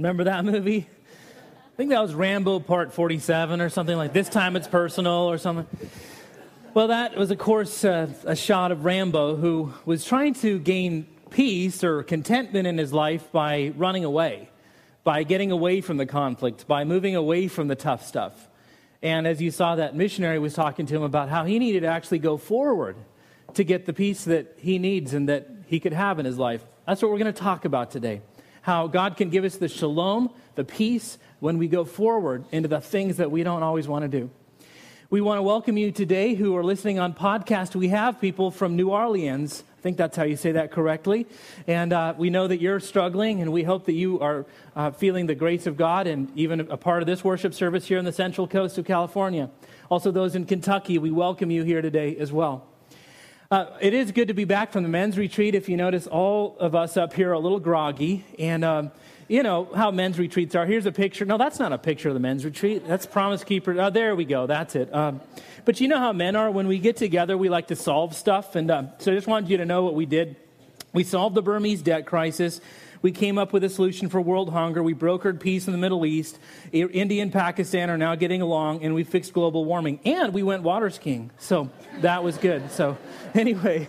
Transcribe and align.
Remember 0.00 0.24
that 0.24 0.46
movie? 0.46 0.88
I 0.88 1.76
think 1.76 1.90
that 1.90 2.00
was 2.00 2.14
Rambo 2.14 2.60
Part 2.60 2.94
47 2.94 3.60
or 3.60 3.68
something 3.68 3.98
like 3.98 4.14
This 4.14 4.30
Time 4.30 4.56
It's 4.56 4.66
Personal 4.66 5.30
or 5.30 5.36
something. 5.36 5.66
Well, 6.72 6.88
that 6.88 7.18
was, 7.18 7.30
of 7.30 7.36
course, 7.36 7.84
uh, 7.84 8.08
a 8.24 8.34
shot 8.34 8.72
of 8.72 8.86
Rambo 8.86 9.36
who 9.36 9.74
was 9.84 10.06
trying 10.06 10.32
to 10.36 10.58
gain 10.58 11.06
peace 11.28 11.84
or 11.84 12.02
contentment 12.02 12.66
in 12.66 12.78
his 12.78 12.94
life 12.94 13.30
by 13.30 13.74
running 13.76 14.06
away, 14.06 14.48
by 15.04 15.22
getting 15.22 15.50
away 15.50 15.82
from 15.82 15.98
the 15.98 16.06
conflict, 16.06 16.66
by 16.66 16.84
moving 16.84 17.14
away 17.14 17.46
from 17.46 17.68
the 17.68 17.76
tough 17.76 18.06
stuff. 18.06 18.48
And 19.02 19.26
as 19.26 19.42
you 19.42 19.50
saw, 19.50 19.74
that 19.76 19.94
missionary 19.94 20.38
was 20.38 20.54
talking 20.54 20.86
to 20.86 20.96
him 20.96 21.02
about 21.02 21.28
how 21.28 21.44
he 21.44 21.58
needed 21.58 21.80
to 21.80 21.88
actually 21.88 22.20
go 22.20 22.38
forward 22.38 22.96
to 23.52 23.64
get 23.64 23.84
the 23.84 23.92
peace 23.92 24.24
that 24.24 24.56
he 24.56 24.78
needs 24.78 25.12
and 25.12 25.28
that 25.28 25.46
he 25.66 25.78
could 25.78 25.92
have 25.92 26.18
in 26.18 26.24
his 26.24 26.38
life. 26.38 26.64
That's 26.86 27.02
what 27.02 27.10
we're 27.10 27.18
going 27.18 27.34
to 27.34 27.38
talk 27.38 27.66
about 27.66 27.90
today 27.90 28.22
how 28.62 28.86
God 28.86 29.16
can 29.16 29.30
give 29.30 29.44
us 29.44 29.56
the 29.56 29.68
shalom, 29.68 30.30
the 30.54 30.64
peace, 30.64 31.18
when 31.40 31.58
we 31.58 31.68
go 31.68 31.84
forward 31.84 32.44
into 32.52 32.68
the 32.68 32.80
things 32.80 33.16
that 33.16 33.30
we 33.30 33.42
don't 33.42 33.62
always 33.62 33.88
want 33.88 34.02
to 34.02 34.08
do. 34.08 34.30
We 35.08 35.20
want 35.20 35.38
to 35.38 35.42
welcome 35.42 35.76
you 35.76 35.90
today 35.90 36.34
who 36.34 36.56
are 36.56 36.62
listening 36.62 37.00
on 37.00 37.14
podcast. 37.14 37.74
We 37.74 37.88
have 37.88 38.20
people 38.20 38.52
from 38.52 38.76
New 38.76 38.90
Orleans. 38.90 39.64
I 39.76 39.82
think 39.82 39.96
that's 39.96 40.16
how 40.16 40.22
you 40.22 40.36
say 40.36 40.52
that 40.52 40.70
correctly. 40.70 41.26
And 41.66 41.92
uh, 41.92 42.14
we 42.16 42.30
know 42.30 42.46
that 42.46 42.60
you're 42.60 42.78
struggling, 42.78 43.42
and 43.42 43.52
we 43.52 43.64
hope 43.64 43.86
that 43.86 43.94
you 43.94 44.20
are 44.20 44.46
uh, 44.76 44.92
feeling 44.92 45.26
the 45.26 45.34
grace 45.34 45.66
of 45.66 45.76
God 45.76 46.06
and 46.06 46.30
even 46.36 46.60
a 46.60 46.76
part 46.76 47.02
of 47.02 47.06
this 47.06 47.24
worship 47.24 47.54
service 47.54 47.88
here 47.88 47.98
in 47.98 48.04
the 48.04 48.12
Central 48.12 48.46
Coast 48.46 48.78
of 48.78 48.84
California. 48.84 49.50
Also, 49.90 50.12
those 50.12 50.36
in 50.36 50.44
Kentucky, 50.44 50.98
we 50.98 51.10
welcome 51.10 51.50
you 51.50 51.64
here 51.64 51.82
today 51.82 52.16
as 52.16 52.30
well. 52.30 52.69
Uh, 53.52 53.66
it 53.80 53.92
is 53.92 54.12
good 54.12 54.28
to 54.28 54.34
be 54.34 54.44
back 54.44 54.70
from 54.70 54.84
the 54.84 54.88
men's 54.88 55.18
retreat. 55.18 55.56
If 55.56 55.68
you 55.68 55.76
notice, 55.76 56.06
all 56.06 56.56
of 56.60 56.76
us 56.76 56.96
up 56.96 57.12
here 57.12 57.30
are 57.30 57.32
a 57.32 57.38
little 57.40 57.58
groggy. 57.58 58.24
And, 58.38 58.64
um, 58.64 58.92
you 59.26 59.42
know 59.42 59.68
how 59.74 59.90
men's 59.90 60.20
retreats 60.20 60.54
are. 60.54 60.64
Here's 60.66 60.86
a 60.86 60.92
picture. 60.92 61.24
No, 61.24 61.36
that's 61.36 61.58
not 61.58 61.72
a 61.72 61.78
picture 61.78 62.06
of 62.06 62.14
the 62.14 62.20
men's 62.20 62.44
retreat. 62.44 62.86
That's 62.86 63.06
Promise 63.06 63.42
Keeper. 63.42 63.80
Oh, 63.80 63.90
there 63.90 64.14
we 64.14 64.24
go. 64.24 64.46
That's 64.46 64.76
it. 64.76 64.94
Um, 64.94 65.20
but 65.64 65.80
you 65.80 65.88
know 65.88 65.98
how 65.98 66.12
men 66.12 66.36
are. 66.36 66.48
When 66.48 66.68
we 66.68 66.78
get 66.78 66.96
together, 66.96 67.36
we 67.36 67.48
like 67.48 67.66
to 67.68 67.76
solve 67.76 68.14
stuff. 68.14 68.54
And 68.54 68.70
uh, 68.70 68.84
so 68.98 69.10
I 69.10 69.16
just 69.16 69.26
wanted 69.26 69.50
you 69.50 69.56
to 69.56 69.64
know 69.64 69.82
what 69.82 69.94
we 69.96 70.06
did. 70.06 70.36
We 70.92 71.02
solved 71.02 71.34
the 71.34 71.42
Burmese 71.42 71.82
debt 71.82 72.06
crisis. 72.06 72.60
We 73.02 73.12
came 73.12 73.38
up 73.38 73.52
with 73.52 73.64
a 73.64 73.70
solution 73.70 74.08
for 74.10 74.20
world 74.20 74.50
hunger. 74.50 74.82
We 74.82 74.94
brokered 74.94 75.40
peace 75.40 75.66
in 75.66 75.72
the 75.72 75.78
Middle 75.78 76.04
East. 76.04 76.38
India 76.72 77.22
and 77.22 77.32
Pakistan 77.32 77.88
are 77.88 77.96
now 77.96 78.14
getting 78.14 78.42
along, 78.42 78.84
and 78.84 78.94
we 78.94 79.04
fixed 79.04 79.32
global 79.32 79.64
warming. 79.64 80.00
And 80.04 80.34
we 80.34 80.42
went 80.42 80.62
water 80.62 80.90
skiing. 80.90 81.30
So 81.38 81.70
that 82.00 82.22
was 82.22 82.36
good. 82.36 82.70
So, 82.70 82.98
anyway, 83.34 83.88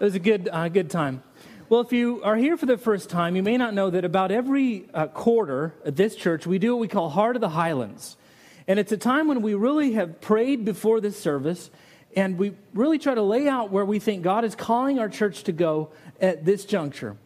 it 0.00 0.04
was 0.04 0.14
a 0.14 0.18
good, 0.18 0.48
uh, 0.50 0.68
good 0.68 0.90
time. 0.90 1.22
Well, 1.68 1.80
if 1.80 1.92
you 1.92 2.22
are 2.22 2.36
here 2.36 2.56
for 2.56 2.66
the 2.66 2.78
first 2.78 3.10
time, 3.10 3.36
you 3.36 3.42
may 3.42 3.56
not 3.56 3.74
know 3.74 3.90
that 3.90 4.04
about 4.04 4.30
every 4.30 4.88
uh, 4.94 5.08
quarter 5.08 5.74
at 5.84 5.96
this 5.96 6.14
church, 6.14 6.46
we 6.46 6.58
do 6.58 6.74
what 6.74 6.80
we 6.80 6.88
call 6.88 7.10
Heart 7.10 7.36
of 7.36 7.40
the 7.40 7.50
Highlands. 7.50 8.16
And 8.68 8.78
it's 8.78 8.92
a 8.92 8.96
time 8.96 9.28
when 9.28 9.42
we 9.42 9.54
really 9.54 9.92
have 9.92 10.20
prayed 10.20 10.64
before 10.64 11.00
this 11.00 11.18
service 11.18 11.70
and 12.16 12.38
we 12.38 12.54
really 12.72 12.98
try 12.98 13.14
to 13.14 13.22
lay 13.22 13.46
out 13.46 13.70
where 13.70 13.84
we 13.84 13.98
think 13.98 14.22
God 14.22 14.44
is 14.44 14.54
calling 14.54 14.98
our 14.98 15.08
church 15.08 15.44
to 15.44 15.52
go 15.52 15.90
at 16.20 16.44
this 16.44 16.64
juncture. 16.64 17.16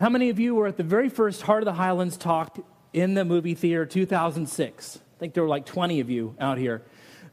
How 0.00 0.08
many 0.08 0.28
of 0.28 0.38
you 0.38 0.54
were 0.54 0.68
at 0.68 0.76
the 0.76 0.84
very 0.84 1.08
first 1.08 1.42
Heart 1.42 1.62
of 1.62 1.64
the 1.64 1.72
Highlands 1.72 2.16
talk 2.16 2.64
in 2.92 3.14
the 3.14 3.24
movie 3.24 3.56
theater 3.56 3.84
2006? 3.84 4.96
I 4.96 5.18
think 5.18 5.34
there 5.34 5.42
were 5.42 5.48
like 5.48 5.66
20 5.66 5.98
of 5.98 6.08
you 6.08 6.36
out 6.38 6.56
here. 6.56 6.82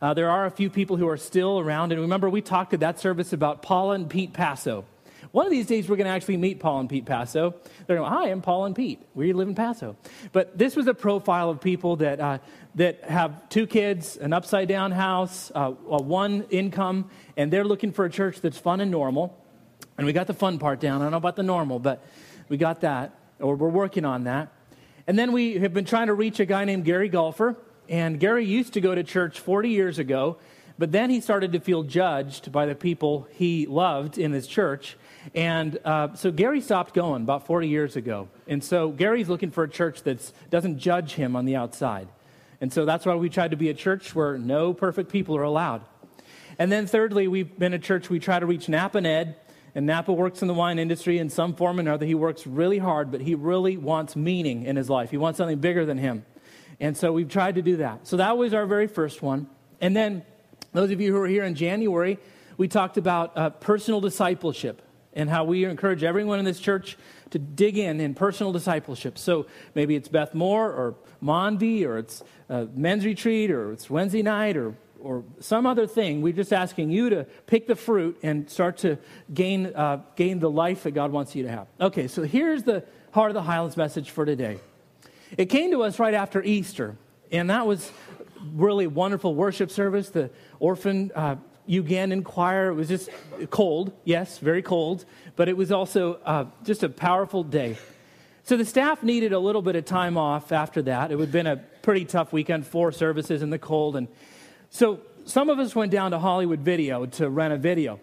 Uh, 0.02 0.16
there 0.16 0.32
are 0.32 0.48
a 0.48 0.50
few 0.50 0.72
people 0.72 0.98
who 0.98 1.08
are 1.08 1.16
still 1.16 1.60
around. 1.60 1.92
And 1.92 2.02
remember, 2.02 2.28
we 2.28 2.42
talked 2.42 2.74
at 2.74 2.80
that 2.80 3.00
service 3.00 3.34
about 3.34 3.62
Paula 3.62 3.94
and 3.94 4.10
Pete 4.10 4.34
Passo. 4.34 4.84
One 5.32 5.46
of 5.46 5.52
these 5.52 5.68
days, 5.68 5.88
we're 5.88 5.96
going 5.96 6.08
to 6.08 6.12
actually 6.12 6.38
meet 6.38 6.60
Paul 6.60 6.80
and 6.80 6.90
Pete 6.90 7.06
Passo. 7.06 7.54
They're 7.86 7.98
going, 7.98 8.12
Hi, 8.12 8.32
I'm 8.32 8.42
Paul 8.42 8.66
and 8.66 8.76
Pete. 8.76 9.00
We 9.14 9.32
live 9.32 9.48
in 9.48 9.54
Paso. 9.54 9.96
But 10.32 10.58
this 10.58 10.76
was 10.76 10.88
a 10.88 10.94
profile 10.96 11.52
of 11.52 11.62
people 11.62 11.98
that, 11.98 12.20
uh, 12.20 12.40
that 12.74 13.04
have 13.04 13.48
two 13.50 13.68
kids, 13.68 14.18
an 14.18 14.34
upside 14.34 14.68
down 14.68 14.92
house, 14.92 15.52
uh, 15.54 15.70
one 15.70 16.48
income, 16.50 17.12
and 17.38 17.54
they're 17.54 17.64
looking 17.64 17.92
for 17.92 18.06
a 18.06 18.10
church 18.10 18.42
that's 18.42 18.58
fun 18.58 18.82
and 18.82 18.90
normal. 18.90 19.40
And 20.00 20.08
we 20.08 20.14
got 20.14 20.26
the 20.26 20.34
fun 20.34 20.58
part 20.58 20.80
down. 20.80 21.02
I 21.02 21.06
don't 21.06 21.12
know 21.12 21.18
about 21.18 21.36
the 21.36 21.44
normal, 21.44 21.78
but 21.78 22.04
we 22.50 22.58
got 22.58 22.82
that, 22.82 23.14
or 23.40 23.56
we're 23.56 23.70
working 23.70 24.06
on 24.06 24.26
that. 24.26 24.50
And 25.08 25.18
then 25.18 25.32
we 25.32 25.56
have 25.60 25.74
been 25.74 25.86
trying 25.86 26.08
to 26.08 26.14
reach 26.14 26.40
a 26.40 26.46
guy 26.46 26.66
named 26.66 26.86
Gary 26.86 27.10
Golfer. 27.10 27.56
And 27.88 28.20
Gary 28.20 28.46
used 28.46 28.74
to 28.74 28.82
go 28.82 28.96
to 28.96 29.04
church 29.04 29.40
40 29.40 29.70
years 29.70 30.00
ago, 30.00 30.38
but 30.80 30.92
then 30.92 31.12
he 31.12 31.22
started 31.22 31.52
to 31.54 31.60
feel 31.60 31.84
judged 31.84 32.52
by 32.52 32.66
the 32.66 32.74
people 32.74 33.28
he 33.34 33.68
loved 33.68 34.18
in 34.18 34.32
his 34.32 34.48
church. 34.48 34.98
And 35.36 35.78
uh, 35.86 36.16
so 36.16 36.32
Gary 36.32 36.62
stopped 36.62 36.94
going 36.94 37.22
about 37.22 37.46
40 37.46 37.68
years 37.68 37.96
ago. 37.96 38.28
And 38.48 38.64
so 38.64 38.90
Gary's 38.90 39.30
looking 39.30 39.52
for 39.52 39.64
a 39.64 39.70
church 39.70 40.02
that 40.04 40.32
doesn't 40.50 40.80
judge 40.80 41.14
him 41.14 41.36
on 41.36 41.46
the 41.46 41.56
outside. 41.56 42.08
And 42.60 42.74
so 42.74 42.86
that's 42.86 43.06
why 43.06 43.16
we 43.16 43.30
tried 43.30 43.52
to 43.52 43.58
be 43.58 43.70
a 43.70 43.74
church 43.74 44.16
where 44.16 44.38
no 44.38 44.74
perfect 44.74 45.12
people 45.12 45.38
are 45.38 45.44
allowed. 45.44 45.84
And 46.58 46.72
then 46.72 46.88
thirdly, 46.88 47.28
we've 47.28 47.58
been 47.58 47.74
a 47.74 47.80
church 47.80 48.10
we 48.10 48.20
try 48.20 48.40
to 48.40 48.46
reach 48.46 48.70
Napa 48.70 48.98
and 48.98 49.08
Ed 49.08 49.36
and 49.76 49.86
Napa 49.86 50.14
works 50.14 50.42
in 50.42 50.48
the 50.48 50.54
wine 50.54 50.80
industry 50.80 51.20
in 51.20 51.30
some 51.30 51.54
form 51.54 51.78
or 51.78 51.82
another. 51.82 52.06
He 52.06 52.16
works 52.16 52.48
really 52.48 52.78
hard, 52.78 53.12
but 53.12 53.20
he 53.20 53.36
really 53.36 53.76
wants 53.76 54.16
meaning 54.16 54.64
in 54.64 54.78
his 54.78 54.90
life. 54.90 55.12
He 55.12 55.18
wants 55.18 55.38
something 55.38 55.60
bigger 55.60 55.86
than 55.86 55.98
him. 55.98 56.26
And 56.80 56.96
so 56.96 57.12
we've 57.12 57.30
tried 57.30 57.56
to 57.56 57.62
do 57.62 57.78
that. 57.78 58.08
So 58.08 58.18
that 58.18 58.38
was 58.38 58.54
our 58.54 58.66
very 58.66 58.88
first 58.88 59.22
one. 59.22 59.48
And 59.82 59.96
then, 59.96 60.24
those 60.72 60.92
of 60.92 61.02
you 61.02 61.14
who 61.14 61.20
were 61.20 61.28
here 61.28 61.44
in 61.44 61.56
January, 61.56 62.18
we 62.58 62.70
talked 62.70 62.98
about 62.98 63.38
uh, 63.38 63.50
personal 63.50 64.00
discipleship 64.00 64.82
and 65.14 65.30
how 65.30 65.44
we 65.44 65.66
encourage 65.66 66.04
everyone 66.04 66.40
in 66.40 66.46
this 66.46 66.60
church 66.60 66.98
to 67.32 67.40
dig 67.40 67.78
in 67.78 68.00
in 68.00 68.14
personal 68.14 68.52
discipleship. 68.52 69.18
So 69.18 69.46
maybe 69.74 69.96
it's 69.96 70.08
Beth 70.08 70.34
Moore 70.34 70.72
or 70.72 70.96
Mondi 71.22 71.86
or 71.86 71.98
it's 71.98 72.24
uh, 72.50 72.66
men's 72.74 73.06
retreat 73.06 73.52
or 73.52 73.72
it's 73.72 73.90
Wednesday 73.90 74.22
night 74.22 74.58
or 74.58 74.76
or 75.06 75.24
some 75.40 75.68
other 75.68 75.86
thing. 75.86 76.24
We're 76.24 76.34
just 76.34 76.52
asking 76.52 76.90
you 76.90 77.12
to 77.12 77.26
pick 77.46 77.68
the 77.68 77.76
fruit 77.76 78.18
and 78.24 78.50
start 78.50 78.78
to 78.78 78.98
gain, 79.32 79.68
uh, 79.68 80.02
gain 80.16 80.40
the 80.40 80.50
life 80.50 80.84
that 80.84 80.92
God 80.92 81.12
wants 81.12 81.36
you 81.36 81.44
to 81.44 81.50
have. 81.50 81.68
Okay, 81.80 82.08
so 82.08 82.24
here's 82.24 82.64
the 82.64 82.84
Heart 83.12 83.30
of 83.30 83.36
the 83.36 83.44
Highlands 83.44 83.78
message 83.78 84.10
for 84.10 84.26
today. 84.26 84.60
It 85.38 85.46
came 85.46 85.70
to 85.72 85.84
us 85.84 86.00
right 86.00 86.16
after 86.16 86.42
Easter, 86.42 86.98
and 87.32 87.52
that 87.52 87.68
was 87.68 87.92
really 88.54 88.88
wonderful 88.88 89.36
worship 89.36 89.70
service. 89.70 90.10
The 90.10 90.32
orphan 90.60 91.12
uh, 91.14 91.36
Ugandan 91.70 92.24
choir, 92.24 92.70
it 92.70 92.74
was 92.74 92.88
just 92.88 93.10
cold, 93.52 93.94
yes, 94.06 94.40
very 94.40 94.64
cold, 94.64 95.06
but 95.36 95.48
it 95.48 95.56
was 95.56 95.72
also 95.72 96.16
uh, 96.26 96.46
just 96.64 96.82
a 96.82 96.90
powerful 96.90 97.44
day. 97.44 97.78
So 98.44 98.58
the 98.58 98.66
staff 98.66 99.04
needed 99.04 99.34
a 99.34 99.40
little 99.40 99.62
bit 99.62 99.76
of 99.76 99.86
time 99.86 100.18
off 100.18 100.52
after 100.52 100.82
that. 100.84 101.12
It 101.12 101.20
had 101.20 101.32
been 101.32 101.48
a 101.48 101.58
pretty 101.58 102.06
tough 102.06 102.34
weekend, 102.34 102.66
four 102.66 102.92
services 102.92 103.44
in 103.44 103.52
the 103.52 103.60
cold, 103.60 103.96
and 103.96 104.08
so 104.70 105.00
some 105.26 105.50
of 105.50 105.60
us 105.60 105.76
went 105.76 105.92
down 105.92 106.12
to 106.12 106.20
Hollywood 106.20 106.60
Video 106.60 107.06
to 107.06 107.30
rent 107.30 107.54
a 107.54 107.58
video. 107.58 108.00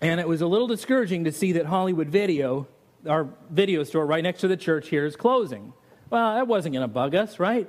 And 0.00 0.20
it 0.20 0.28
was 0.28 0.42
a 0.42 0.46
little 0.46 0.66
discouraging 0.66 1.24
to 1.24 1.32
see 1.32 1.52
that 1.52 1.66
Hollywood 1.66 2.08
Video, 2.08 2.66
our 3.08 3.28
video 3.50 3.82
store 3.84 4.04
right 4.04 4.22
next 4.22 4.40
to 4.40 4.48
the 4.48 4.56
church 4.56 4.88
here, 4.88 5.06
is 5.06 5.16
closing. 5.16 5.72
Well, 6.10 6.34
that 6.34 6.46
wasn't 6.46 6.74
going 6.74 6.86
to 6.86 6.92
bug 6.92 7.14
us, 7.14 7.38
right? 7.38 7.68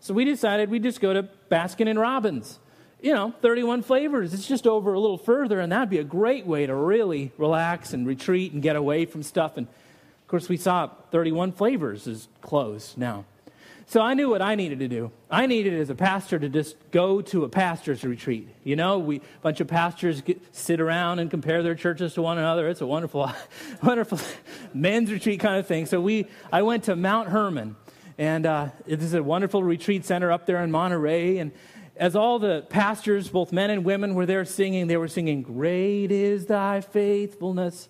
So 0.00 0.14
we 0.14 0.24
decided 0.24 0.70
we'd 0.70 0.82
just 0.82 1.00
go 1.00 1.12
to 1.12 1.28
Baskin 1.50 1.88
and 1.88 1.98
Robbins. 1.98 2.58
You 3.00 3.14
know, 3.14 3.32
31 3.42 3.82
flavors. 3.82 4.34
It's 4.34 4.48
just 4.48 4.66
over 4.66 4.92
a 4.92 4.98
little 4.98 5.18
further, 5.18 5.60
and 5.60 5.70
that'd 5.70 5.88
be 5.88 5.98
a 5.98 6.04
great 6.04 6.46
way 6.46 6.66
to 6.66 6.74
really 6.74 7.30
relax 7.38 7.92
and 7.92 8.06
retreat 8.06 8.52
and 8.52 8.60
get 8.60 8.74
away 8.74 9.06
from 9.06 9.22
stuff. 9.22 9.56
And 9.56 9.68
of 9.68 10.28
course, 10.28 10.48
we 10.48 10.56
saw 10.56 10.90
31 11.12 11.52
flavors 11.52 12.08
is 12.08 12.26
closed 12.40 12.98
now. 12.98 13.24
So 13.90 14.02
I 14.02 14.12
knew 14.12 14.28
what 14.28 14.42
I 14.42 14.54
needed 14.54 14.80
to 14.80 14.88
do. 14.88 15.10
I 15.30 15.46
needed, 15.46 15.72
as 15.72 15.88
a 15.88 15.94
pastor, 15.94 16.38
to 16.38 16.50
just 16.50 16.76
go 16.90 17.22
to 17.22 17.44
a 17.44 17.48
pastor's 17.48 18.04
retreat. 18.04 18.46
You 18.62 18.76
know, 18.76 18.98
we 18.98 19.16
a 19.16 19.22
bunch 19.40 19.60
of 19.60 19.66
pastors 19.66 20.20
get, 20.20 20.54
sit 20.54 20.78
around 20.78 21.20
and 21.20 21.30
compare 21.30 21.62
their 21.62 21.74
churches 21.74 22.12
to 22.14 22.20
one 22.20 22.36
another. 22.36 22.68
It's 22.68 22.82
a 22.82 22.86
wonderful, 22.86 23.32
wonderful 23.82 24.18
men's 24.74 25.10
retreat 25.10 25.40
kind 25.40 25.56
of 25.58 25.66
thing. 25.66 25.86
So 25.86 26.02
we, 26.02 26.26
I 26.52 26.60
went 26.60 26.84
to 26.84 26.96
Mount 26.96 27.30
Hermon, 27.30 27.76
and 28.18 28.44
uh, 28.44 28.68
is 28.86 29.14
a 29.14 29.22
wonderful 29.22 29.62
retreat 29.62 30.04
center 30.04 30.30
up 30.30 30.44
there 30.44 30.62
in 30.62 30.70
Monterey. 30.70 31.38
And 31.38 31.52
as 31.96 32.14
all 32.14 32.38
the 32.38 32.66
pastors, 32.68 33.30
both 33.30 33.52
men 33.52 33.70
and 33.70 33.86
women, 33.86 34.14
were 34.14 34.26
there 34.26 34.44
singing, 34.44 34.88
they 34.88 34.98
were 34.98 35.08
singing, 35.08 35.40
"Great 35.40 36.12
is 36.12 36.44
Thy 36.44 36.82
faithfulness." 36.82 37.88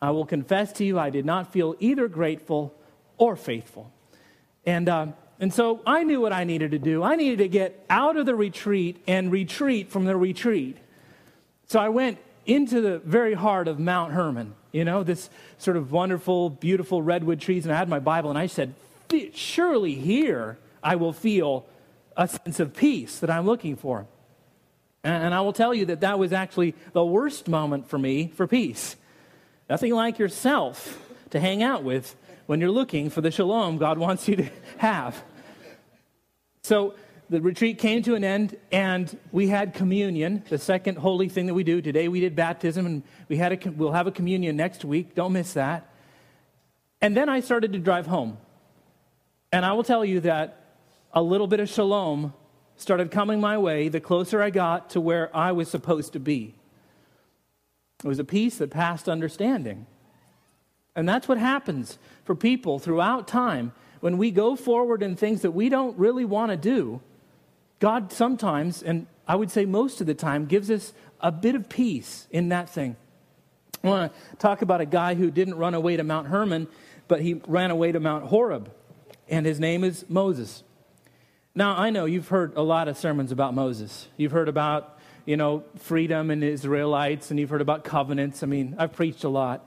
I 0.00 0.10
will 0.10 0.26
confess 0.26 0.72
to 0.74 0.84
you, 0.84 0.98
I 0.98 1.10
did 1.10 1.24
not 1.24 1.52
feel 1.52 1.76
either 1.78 2.08
grateful 2.08 2.74
or 3.18 3.36
faithful. 3.36 3.92
And, 4.64 4.88
uh, 4.88 5.06
and 5.40 5.52
so 5.52 5.80
I 5.86 6.04
knew 6.04 6.20
what 6.20 6.32
I 6.32 6.44
needed 6.44 6.70
to 6.70 6.78
do. 6.78 7.02
I 7.02 7.16
needed 7.16 7.38
to 7.38 7.48
get 7.48 7.84
out 7.90 8.16
of 8.16 8.26
the 8.26 8.34
retreat 8.34 9.02
and 9.06 9.32
retreat 9.32 9.90
from 9.90 10.04
the 10.04 10.16
retreat. 10.16 10.76
So 11.66 11.80
I 11.80 11.88
went 11.88 12.18
into 12.46 12.80
the 12.80 12.98
very 12.98 13.34
heart 13.34 13.68
of 13.68 13.78
Mount 13.78 14.12
Hermon, 14.12 14.54
you 14.72 14.84
know, 14.84 15.02
this 15.02 15.30
sort 15.58 15.76
of 15.76 15.92
wonderful, 15.92 16.50
beautiful 16.50 17.02
redwood 17.02 17.40
trees. 17.40 17.64
And 17.64 17.74
I 17.74 17.78
had 17.78 17.88
my 17.88 17.98
Bible, 17.98 18.30
and 18.30 18.38
I 18.38 18.46
said, 18.46 18.74
Surely 19.34 19.94
here 19.94 20.58
I 20.82 20.96
will 20.96 21.12
feel 21.12 21.66
a 22.16 22.26
sense 22.28 22.60
of 22.60 22.74
peace 22.74 23.18
that 23.20 23.30
I'm 23.30 23.46
looking 23.46 23.76
for. 23.76 24.06
And 25.04 25.34
I 25.34 25.40
will 25.40 25.52
tell 25.52 25.74
you 25.74 25.86
that 25.86 26.00
that 26.00 26.18
was 26.18 26.32
actually 26.32 26.74
the 26.92 27.04
worst 27.04 27.48
moment 27.48 27.88
for 27.88 27.98
me 27.98 28.28
for 28.36 28.46
peace. 28.46 28.94
Nothing 29.68 29.94
like 29.94 30.18
yourself 30.18 31.00
to 31.30 31.40
hang 31.40 31.62
out 31.62 31.82
with 31.82 32.14
when 32.52 32.60
you're 32.60 32.70
looking 32.70 33.08
for 33.08 33.22
the 33.22 33.30
shalom 33.30 33.78
God 33.78 33.96
wants 33.96 34.28
you 34.28 34.36
to 34.36 34.46
have. 34.76 35.24
So 36.62 36.96
the 37.30 37.40
retreat 37.40 37.78
came 37.78 38.02
to 38.02 38.14
an 38.14 38.24
end, 38.24 38.58
and 38.70 39.18
we 39.30 39.48
had 39.48 39.72
communion, 39.72 40.44
the 40.50 40.58
second 40.58 40.98
holy 40.98 41.30
thing 41.30 41.46
that 41.46 41.54
we 41.54 41.64
do. 41.64 41.80
Today 41.80 42.08
we 42.08 42.20
did 42.20 42.36
baptism, 42.36 42.84
and 42.84 43.02
we 43.30 43.38
had 43.38 43.52
a, 43.54 43.70
we'll 43.70 43.92
have 43.92 44.06
a 44.06 44.10
communion 44.10 44.54
next 44.54 44.84
week. 44.84 45.14
Don't 45.14 45.32
miss 45.32 45.54
that. 45.54 45.88
And 47.00 47.16
then 47.16 47.30
I 47.30 47.40
started 47.40 47.72
to 47.72 47.78
drive 47.78 48.06
home. 48.06 48.36
And 49.50 49.64
I 49.64 49.72
will 49.72 49.82
tell 49.82 50.04
you 50.04 50.20
that 50.20 50.76
a 51.14 51.22
little 51.22 51.46
bit 51.46 51.58
of 51.58 51.70
shalom 51.70 52.34
started 52.76 53.10
coming 53.10 53.40
my 53.40 53.56
way 53.56 53.88
the 53.88 53.98
closer 53.98 54.42
I 54.42 54.50
got 54.50 54.90
to 54.90 55.00
where 55.00 55.34
I 55.34 55.52
was 55.52 55.70
supposed 55.70 56.12
to 56.12 56.20
be. 56.20 56.54
It 58.04 58.08
was 58.08 58.18
a 58.18 58.24
peace 58.24 58.58
that 58.58 58.68
passed 58.68 59.08
understanding. 59.08 59.86
And 60.94 61.08
that's 61.08 61.26
what 61.26 61.38
happens 61.38 61.98
for 62.24 62.34
people 62.34 62.78
throughout 62.78 63.26
time. 63.26 63.72
When 64.00 64.18
we 64.18 64.30
go 64.30 64.56
forward 64.56 65.02
in 65.02 65.16
things 65.16 65.42
that 65.42 65.52
we 65.52 65.68
don't 65.68 65.96
really 65.98 66.24
want 66.24 66.50
to 66.50 66.56
do, 66.56 67.00
God 67.78 68.12
sometimes, 68.12 68.82
and 68.82 69.06
I 69.26 69.36
would 69.36 69.50
say 69.50 69.64
most 69.64 70.00
of 70.00 70.06
the 70.06 70.14
time, 70.14 70.46
gives 70.46 70.70
us 70.70 70.92
a 71.20 71.32
bit 71.32 71.54
of 71.54 71.68
peace 71.68 72.26
in 72.30 72.48
that 72.50 72.68
thing. 72.68 72.96
I 73.82 73.88
want 73.88 74.12
to 74.12 74.36
talk 74.36 74.62
about 74.62 74.80
a 74.80 74.86
guy 74.86 75.14
who 75.14 75.30
didn't 75.30 75.54
run 75.54 75.74
away 75.74 75.96
to 75.96 76.04
Mount 76.04 76.28
Hermon, 76.28 76.68
but 77.08 77.20
he 77.20 77.40
ran 77.46 77.70
away 77.70 77.92
to 77.92 78.00
Mount 78.00 78.26
Horeb, 78.26 78.70
and 79.28 79.46
his 79.46 79.58
name 79.58 79.84
is 79.84 80.04
Moses. 80.08 80.62
Now, 81.54 81.76
I 81.76 81.90
know 81.90 82.04
you've 82.04 82.28
heard 82.28 82.54
a 82.56 82.62
lot 82.62 82.88
of 82.88 82.96
sermons 82.96 83.32
about 83.32 83.54
Moses. 83.54 84.08
You've 84.16 84.32
heard 84.32 84.48
about, 84.48 84.98
you 85.26 85.36
know, 85.36 85.64
freedom 85.78 86.30
and 86.30 86.42
Israelites, 86.42 87.30
and 87.30 87.38
you've 87.38 87.50
heard 87.50 87.60
about 87.60 87.84
covenants. 87.84 88.42
I 88.42 88.46
mean, 88.46 88.74
I've 88.78 88.92
preached 88.92 89.24
a 89.24 89.28
lot. 89.28 89.64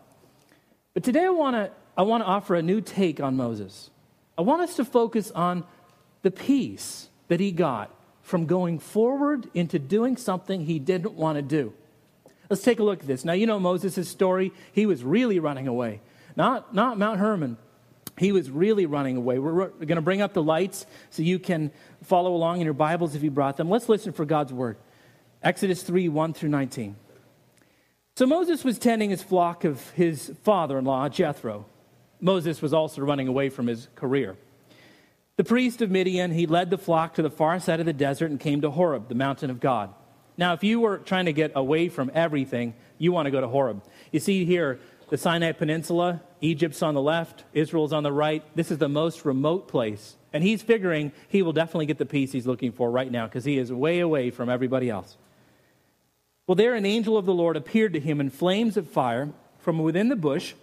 But 0.96 1.04
today 1.04 1.26
I 1.26 1.30
want 1.30 1.56
to 1.56 1.72
I 1.98 2.02
want 2.02 2.24
to 2.24 2.28
offer 2.28 2.56
a 2.56 2.62
new 2.62 2.82
take 2.82 3.20
on 3.22 3.38
Moses. 3.38 3.92
I 4.38 4.42
want 4.42 4.64
us 4.64 4.76
to 4.78 4.86
focus 4.86 5.30
on 5.32 5.64
the 6.24 6.32
peace 6.32 7.10
that 7.28 7.40
he 7.40 7.52
got 7.52 7.94
from 8.22 8.48
going 8.48 8.80
forward 8.80 9.50
into 9.54 9.78
doing 9.78 10.18
something 10.18 10.66
he 10.66 10.80
didn't 10.80 11.14
want 11.14 11.38
to 11.38 11.42
do. 11.42 11.74
Let's 12.50 12.64
take 12.64 12.80
a 12.80 12.84
look 12.84 13.02
at 13.02 13.08
this. 13.08 13.24
Now, 13.24 13.34
you 13.34 13.46
know 13.46 13.60
Moses' 13.60 14.10
story. 14.10 14.52
He 14.74 14.86
was 14.86 15.04
really 15.04 15.40
running 15.40 15.68
away. 15.68 16.02
Not, 16.36 16.74
not 16.76 16.98
Mount 16.98 17.20
Hermon, 17.20 17.58
he 18.18 18.32
was 18.32 18.50
really 18.50 18.86
running 18.86 19.18
away. 19.18 19.40
We're 19.40 19.70
going 19.70 19.96
to 19.96 20.02
bring 20.02 20.22
up 20.22 20.34
the 20.34 20.44
lights 20.44 20.86
so 21.12 21.22
you 21.22 21.40
can 21.40 21.72
follow 22.04 22.34
along 22.36 22.60
in 22.60 22.66
your 22.66 22.74
Bibles 22.74 23.16
if 23.16 23.24
you 23.24 23.32
brought 23.32 23.58
them. 23.58 23.70
Let's 23.70 23.90
listen 23.90 24.12
for 24.12 24.26
God's 24.26 24.52
word. 24.52 24.78
Exodus 25.42 25.84
3 25.84 26.10
1 26.10 26.34
through 26.34 26.50
19. 26.50 26.96
So 28.18 28.26
Moses 28.26 28.64
was 28.64 28.80
tending 28.80 29.10
his 29.10 29.22
flock 29.22 29.66
of 29.66 29.90
his 29.90 30.32
father 30.44 30.80
in 30.80 30.86
law, 30.86 31.10
Jethro. 31.10 31.66
Moses 32.22 32.62
was 32.62 32.74
also 32.74 33.02
running 33.02 33.28
away 33.28 33.50
from 33.50 33.68
his 33.68 33.90
career. 33.96 34.38
The 35.36 35.44
priest 35.44 35.82
of 35.82 35.92
Midian, 35.92 36.32
he 36.32 36.48
led 36.48 36.70
the 36.70 36.78
flock 36.78 37.16
to 37.16 37.22
the 37.22 37.30
far 37.30 37.60
side 37.60 37.82
of 37.82 37.86
the 37.86 37.92
desert 37.92 38.32
and 38.32 38.40
came 38.40 38.62
to 38.62 38.72
Horeb, 38.72 39.10
the 39.10 39.16
mountain 39.16 39.50
of 39.50 39.60
God. 39.60 39.94
Now, 40.38 40.54
if 40.54 40.64
you 40.64 40.80
were 40.80 41.00
trying 41.00 41.26
to 41.26 41.34
get 41.34 41.52
away 41.56 41.90
from 41.90 42.10
everything, 42.14 42.74
you 42.98 43.12
want 43.12 43.26
to 43.26 43.32
go 43.32 43.42
to 43.42 43.50
Horeb. 43.50 43.84
You 44.14 44.22
see 44.22 44.46
here, 44.46 44.80
the 45.10 45.18
Sinai 45.18 45.52
Peninsula, 45.52 46.22
Egypt's 46.40 46.82
on 46.82 46.94
the 46.94 47.02
left, 47.02 47.44
Israel's 47.52 47.92
on 47.92 48.04
the 48.04 48.14
right. 48.14 48.44
This 48.56 48.72
is 48.72 48.78
the 48.78 48.88
most 48.88 49.26
remote 49.26 49.68
place. 49.68 50.16
And 50.32 50.42
he's 50.42 50.62
figuring 50.62 51.12
he 51.28 51.42
will 51.42 51.54
definitely 51.54 51.86
get 51.86 51.98
the 51.98 52.06
peace 52.06 52.32
he's 52.32 52.48
looking 52.48 52.72
for 52.72 52.90
right 52.90 53.12
now 53.12 53.28
because 53.28 53.44
he 53.44 53.58
is 53.58 53.74
way 53.74 54.00
away 54.00 54.32
from 54.32 54.50
everybody 54.50 54.90
else. 54.90 55.18
Well, 56.48 56.56
there 56.56 56.76
an 56.76 56.86
angel 56.86 57.18
of 57.18 57.26
the 57.26 57.34
Lord 57.34 57.58
appeared 57.58 57.94
to 57.94 58.00
him 58.00 58.20
in 58.20 58.30
flames 58.30 58.78
of 58.78 58.88
fire 58.88 59.30
from 59.60 59.80
within 59.80 60.10
the 60.10 60.16
bush. 60.16 60.54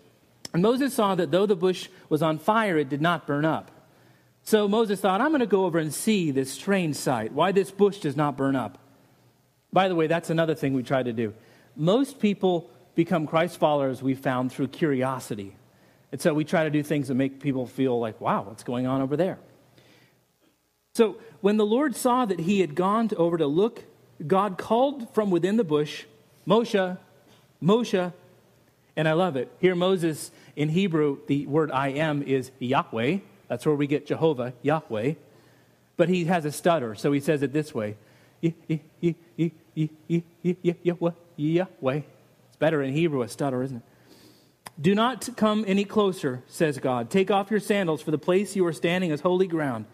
And 0.53 0.63
Moses 0.63 0.95
saw 0.95 1.15
that 1.15 1.31
though 1.31 1.47
the 1.47 1.57
bush 1.57 1.89
was 2.09 2.23
on 2.23 2.39
fire, 2.39 2.79
it 2.79 2.89
did 2.89 3.01
not 3.01 3.27
burn 3.27 3.45
up. 3.45 3.71
So 4.45 4.69
Moses 4.69 5.01
thought, 5.01 5.21
I'm 5.21 5.31
going 5.31 5.41
to 5.41 5.47
go 5.47 5.65
over 5.65 5.79
and 5.79 5.93
see 5.93 6.31
this 6.31 6.53
strange 6.53 6.97
sight, 6.97 7.33
why 7.33 7.53
this 7.53 7.71
bush 7.71 7.99
does 7.99 8.17
not 8.17 8.37
burn 8.37 8.57
up. 8.57 8.79
By 9.73 9.89
the 9.89 9.95
way, 9.95 10.07
that's 10.07 10.31
another 10.31 10.55
thing 10.55 10.75
we 10.75 10.83
try 10.83 11.03
to 11.03 11.13
do. 11.13 11.33
Most 11.77 12.21
people 12.21 12.71
become 12.95 13.27
Christ 13.27 13.59
followers, 13.59 14.03
we 14.03 14.15
found, 14.15 14.53
through 14.53 14.69
curiosity. 14.69 15.57
And 16.11 16.21
so 16.21 16.35
we 16.35 16.45
try 16.45 16.65
to 16.65 16.71
do 16.71 16.83
things 16.83 17.09
that 17.09 17.15
make 17.15 17.41
people 17.41 17.67
feel 17.67 17.99
like, 17.99 18.21
wow, 18.21 18.43
what's 18.43 18.65
going 18.65 18.87
on 18.87 19.01
over 19.01 19.17
there? 19.17 19.39
So 20.95 21.17
when 21.41 21.57
the 21.57 21.65
Lord 21.65 21.97
saw 21.97 22.27
that 22.27 22.41
he 22.41 22.61
had 22.61 22.75
gone 22.75 23.09
to, 23.09 23.17
over 23.17 23.39
to 23.39 23.47
look, 23.47 23.85
God 24.27 24.59
called 24.59 25.13
from 25.15 25.31
within 25.31 25.57
the 25.57 25.65
bush, 25.65 26.05
Moshe, 26.47 26.99
Moshe, 27.63 28.13
and 28.97 29.09
I 29.09 29.13
love 29.13 29.37
it. 29.37 29.51
Here, 29.59 29.75
Moses, 29.75 30.31
in 30.57 30.69
Hebrew, 30.69 31.19
the 31.27 31.47
word 31.47 31.71
I 31.71 31.89
am 31.89 32.23
is 32.23 32.51
Yahweh. 32.59 33.19
That's 33.49 33.65
where 33.65 33.75
we 33.75 33.87
get 33.87 34.07
Jehovah, 34.07 34.53
Yahweh. 34.63 35.15
But 35.97 36.09
he 36.09 36.25
has 36.27 36.45
a 36.45 36.53
stutter, 36.53 36.95
so 36.95 37.13
he 37.13 37.21
says 37.21 37.43
it 37.43 37.53
this 37.53 37.75
way 37.75 37.97
Yahweh 38.41 38.79
It's 41.97 42.57
better 42.59 42.83
in 42.83 42.93
Hebrew, 42.93 43.23
a 43.23 43.29
stutter, 43.29 43.63
isn't 43.63 43.79
it? 43.79 43.83
Do 44.81 44.95
not 44.95 45.29
come 45.37 45.65
any 45.67 45.85
closer, 45.85 46.43
says 46.49 46.79
God. 46.79 47.11
Take 47.11 47.31
off 47.31 47.51
your 47.51 47.61
sandals, 47.61 48.03
for 48.03 48.11
the 48.11 48.19
place 48.19 48.57
you 48.57 48.67
are 48.67 48.73
standing 48.73 49.11
is 49.11 49.21
holy 49.21 49.47
ground. 49.47 49.87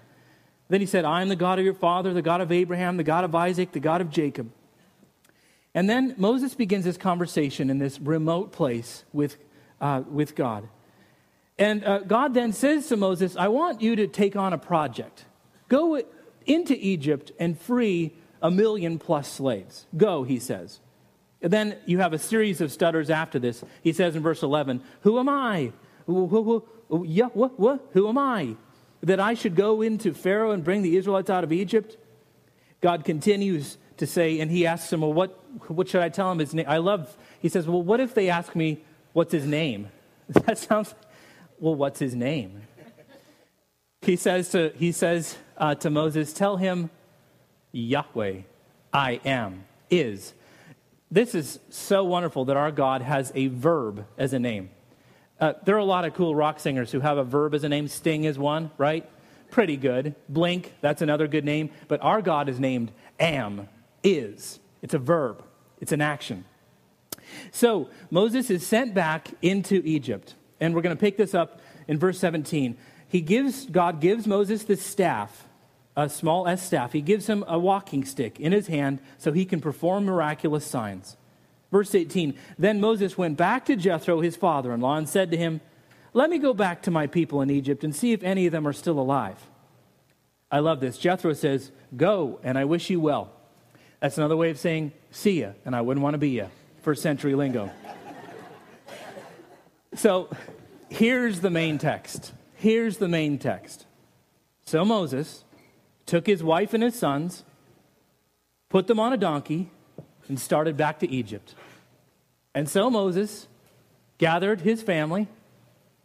Then 0.69 0.81
he 0.81 0.87
said, 0.87 1.05
I 1.05 1.23
am 1.23 1.29
the 1.29 1.37
God 1.37 1.59
of 1.59 1.65
your 1.65 1.75
father, 1.75 2.13
the 2.13 2.23
God 2.23 2.41
of 2.41 2.53
Abraham, 2.53 2.97
the 2.97 3.05
God 3.05 3.25
of 3.25 3.35
Isaac, 3.35 3.73
the 3.73 3.81
God 3.81 4.01
of 4.01 4.11
Jacob. 4.11 4.51
And 5.75 5.89
then 5.89 6.15
Moses 6.19 6.55
begins 6.55 6.85
his 6.85 6.99
conversation 6.99 7.71
in 7.71 7.79
this 7.79 8.01
remote 8.01 8.53
place 8.53 9.05
with, 9.13 9.37
uh, 9.81 10.03
with 10.11 10.35
God. 10.35 10.69
And 11.59 11.85
uh, 11.85 12.01
God 12.01 12.35
then 12.35 12.53
says 12.53 12.87
to 12.89 12.97
Moses, 12.97 13.37
I 13.37 13.49
want 13.49 13.81
you 13.81 13.97
to 13.97 14.07
take 14.07 14.37
on 14.37 14.53
a 14.53 14.59
project. 14.59 15.25
Go 15.69 16.03
into 16.47 16.75
Egypt 16.79 17.33
and 17.39 17.59
free 17.59 18.15
a 18.41 18.51
million 18.51 18.99
plus 18.99 19.31
slaves. 19.31 19.87
Go, 19.97 20.23
he 20.23 20.39
says. 20.39 20.81
And 21.43 21.53
then 21.53 21.77
you 21.87 21.99
have 21.99 22.13
a 22.13 22.19
series 22.19 22.61
of 22.61 22.73
stutters 22.73 23.11
after 23.11 23.39
this. 23.39 23.63
He 23.83 23.93
says 23.93 24.17
in 24.17 24.23
verse 24.23 24.43
11, 24.43 24.83
Who 25.03 25.19
am 25.19 25.29
I? 25.29 25.73
Who? 26.07 26.27
Who? 26.27 27.05
Yeah, 27.05 27.27
what, 27.27 27.59
what? 27.59 27.87
Who 27.93 28.09
am 28.09 28.19
I? 28.19 28.57
That 29.03 29.21
I 29.21 29.35
should 29.35 29.55
go 29.55 29.83
into 29.83 30.13
Pharaoh 30.13 30.51
and 30.51 30.65
bring 30.65 30.83
the 30.83 30.97
Israelites 30.97 31.31
out 31.31 31.45
of 31.45 31.53
Egypt? 31.53 31.97
God 32.81 33.05
continues 33.05 33.79
to 33.99 34.07
say, 34.07 34.41
and 34.41 34.51
he 34.51 34.67
asks 34.67 34.93
him, 34.93 35.01
Well, 35.01 35.13
what, 35.13 35.39
what 35.69 35.89
should 35.89 36.03
I 36.03 36.09
tell 36.09 36.31
him 36.31 36.39
his 36.39 36.55
name? 36.55 36.67
I 36.69 36.79
love, 36.79 37.17
he 37.41 37.49
says, 37.49 37.67
Well, 37.67 37.83
what 37.83 38.01
if 38.01 38.15
they 38.15 38.29
ask 38.29 38.55
me, 38.55 38.83
What's 39.13 39.33
his 39.33 39.47
name? 39.47 39.89
That 40.45 40.59
sounds, 40.59 40.95
well, 41.59 41.75
what's 41.75 41.99
his 41.99 42.15
name? 42.15 42.63
He 44.03 44.17
says 44.17 44.51
to, 44.51 44.73
he 44.77 44.93
says, 44.93 45.39
uh, 45.57 45.75
to 45.77 45.91
Moses, 45.91 46.33
Tell 46.33 46.57
him, 46.57 46.91
Yahweh, 47.73 48.43
I 48.93 49.21
am, 49.25 49.65
is 49.91 50.35
this 51.11 51.35
is 51.35 51.59
so 51.71 52.05
wonderful 52.05 52.45
that 52.47 52.57
our 52.57 52.71
God 52.71 53.03
has 53.03 53.33
a 53.35 53.47
verb 53.49 54.07
as 54.19 54.33
a 54.33 54.39
name. 54.39 54.71
Uh, 55.41 55.53
there 55.65 55.77
are 55.77 55.79
a 55.79 55.85
lot 55.85 56.05
of 56.05 56.15
cool 56.15 56.35
rock 56.35 56.59
singers 56.59 56.91
who 56.91 57.01
have 57.01 57.19
a 57.19 57.25
verb 57.25 57.55
as 57.55 57.65
a 57.65 57.69
name. 57.69 57.89
Sting 57.89 58.25
is 58.25 58.39
one, 58.39 58.71
right? 58.77 59.09
Pretty 59.51 59.77
good. 59.77 60.15
Blink, 60.29 60.75
that's 60.81 61.03
another 61.03 61.29
good 61.29 61.45
name. 61.45 61.71
But 61.87 62.03
our 62.03 62.21
God 62.21 62.49
is 62.49 62.59
named 62.59 62.93
Am, 63.21 63.69
is. 64.03 64.59
It's 64.83 64.95
a 64.95 64.99
verb, 64.99 65.45
it's 65.81 65.93
an 65.93 66.01
action. 66.01 66.45
So 67.51 67.89
Moses 68.11 68.51
is 68.51 68.67
sent 68.67 68.95
back 68.95 69.29
into 69.43 69.83
Egypt. 69.85 70.35
And 70.61 70.75
we're 70.75 70.83
going 70.83 70.97
to 70.97 71.01
pick 71.01 71.17
this 71.17 71.35
up 71.35 71.61
in 71.87 71.99
verse 71.99 72.19
17. 72.19 72.77
He 73.09 73.21
gives, 73.21 73.67
God 73.67 74.01
gives 74.01 74.27
Moses 74.27 74.65
the 74.65 74.77
staff 74.77 75.49
a 75.99 76.09
small 76.09 76.47
S 76.47 76.63
staff. 76.63 76.93
He 76.93 77.01
gives 77.01 77.27
him 77.27 77.45
a 77.49 77.59
walking 77.59 78.05
stick 78.05 78.39
in 78.39 78.53
his 78.53 78.69
hand 78.69 79.01
so 79.19 79.33
he 79.33 79.45
can 79.45 79.61
perform 79.61 80.05
miraculous 80.05 80.65
signs. 80.65 81.17
Verse 81.71 81.95
18 81.95 82.35
Then 82.59 82.81
Moses 82.81 83.19
went 83.19 83.37
back 83.37 83.65
to 83.67 83.77
Jethro, 83.77 84.21
his 84.21 84.37
father 84.37 84.73
in 84.73 84.81
law, 84.81 84.97
and 84.97 85.09
said 85.09 85.31
to 85.31 85.37
him, 85.37 85.61
Let 86.13 86.31
me 86.31 86.39
go 86.39 86.55
back 86.55 86.83
to 86.83 86.91
my 86.91 87.07
people 87.07 87.43
in 87.43 87.51
Egypt 87.51 87.85
and 87.85 87.95
see 87.95 88.13
if 88.13 88.23
any 88.23 88.47
of 88.47 88.53
them 88.53 88.67
are 88.67 88.73
still 88.73 88.99
alive. 88.99 89.49
I 90.51 90.61
love 90.61 90.81
this. 90.81 90.99
Jethro 90.99 91.33
says, 91.35 91.71
Go, 91.97 92.41
and 92.43 92.57
I 92.59 92.65
wish 92.65 92.91
you 92.91 93.01
well. 93.01 93.33
That's 94.01 94.19
another 94.19 94.37
way 94.37 94.51
of 94.51 94.59
saying, 94.59 94.93
See 95.11 95.41
ya, 95.41 95.51
and 95.65 95.75
I 95.75 95.81
wouldn't 95.81 96.03
want 96.03 96.15
to 96.15 96.19
be 96.19 96.31
ya, 96.31 96.47
first 96.83 97.03
century 97.03 97.35
lingo. 97.35 97.71
so 99.95 100.31
here's 100.89 101.41
the 101.41 101.51
main 101.51 101.79
text. 101.79 102.33
Here's 102.55 102.97
the 102.97 103.09
main 103.09 103.39
text. 103.39 103.87
So 104.65 104.85
Moses 104.85 105.45
took 106.07 106.27
his 106.27 106.43
wife 106.43 106.75
and 106.75 106.83
his 106.83 106.95
sons, 106.95 107.45
put 108.69 108.87
them 108.87 108.99
on 108.99 109.13
a 109.13 109.17
donkey, 109.17 109.71
and 110.29 110.39
started 110.39 110.77
back 110.77 111.01
to 111.01 111.11
Egypt. 111.11 111.55
And 112.55 112.69
so 112.69 112.91
Moses 112.91 113.47
gathered 114.19 114.61
his 114.61 114.83
family, 114.83 115.29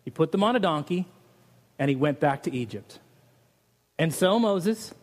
he 0.04 0.12
put 0.12 0.32
them 0.32 0.44
on 0.44 0.56
a 0.56 0.60
donkey, 0.60 1.08
and 1.80 1.90
he 1.90 1.96
went 1.96 2.20
back 2.20 2.44
to 2.44 2.54
Egypt. 2.54 3.00
And 3.98 4.14
so 4.14 4.40
Moses 4.40 4.94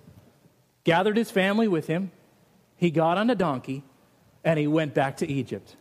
gathered 0.85 1.17
his 1.17 1.31
family 1.31 1.69
with 1.69 1.87
him, 1.87 2.11
he 2.77 2.91
got 2.91 3.19
on 3.19 3.29
a 3.31 3.35
donkey, 3.35 3.83
and 4.45 4.59
he 4.59 4.67
went 4.67 4.95
back 4.95 5.19
to 5.19 5.29
Egypt. 5.29 5.77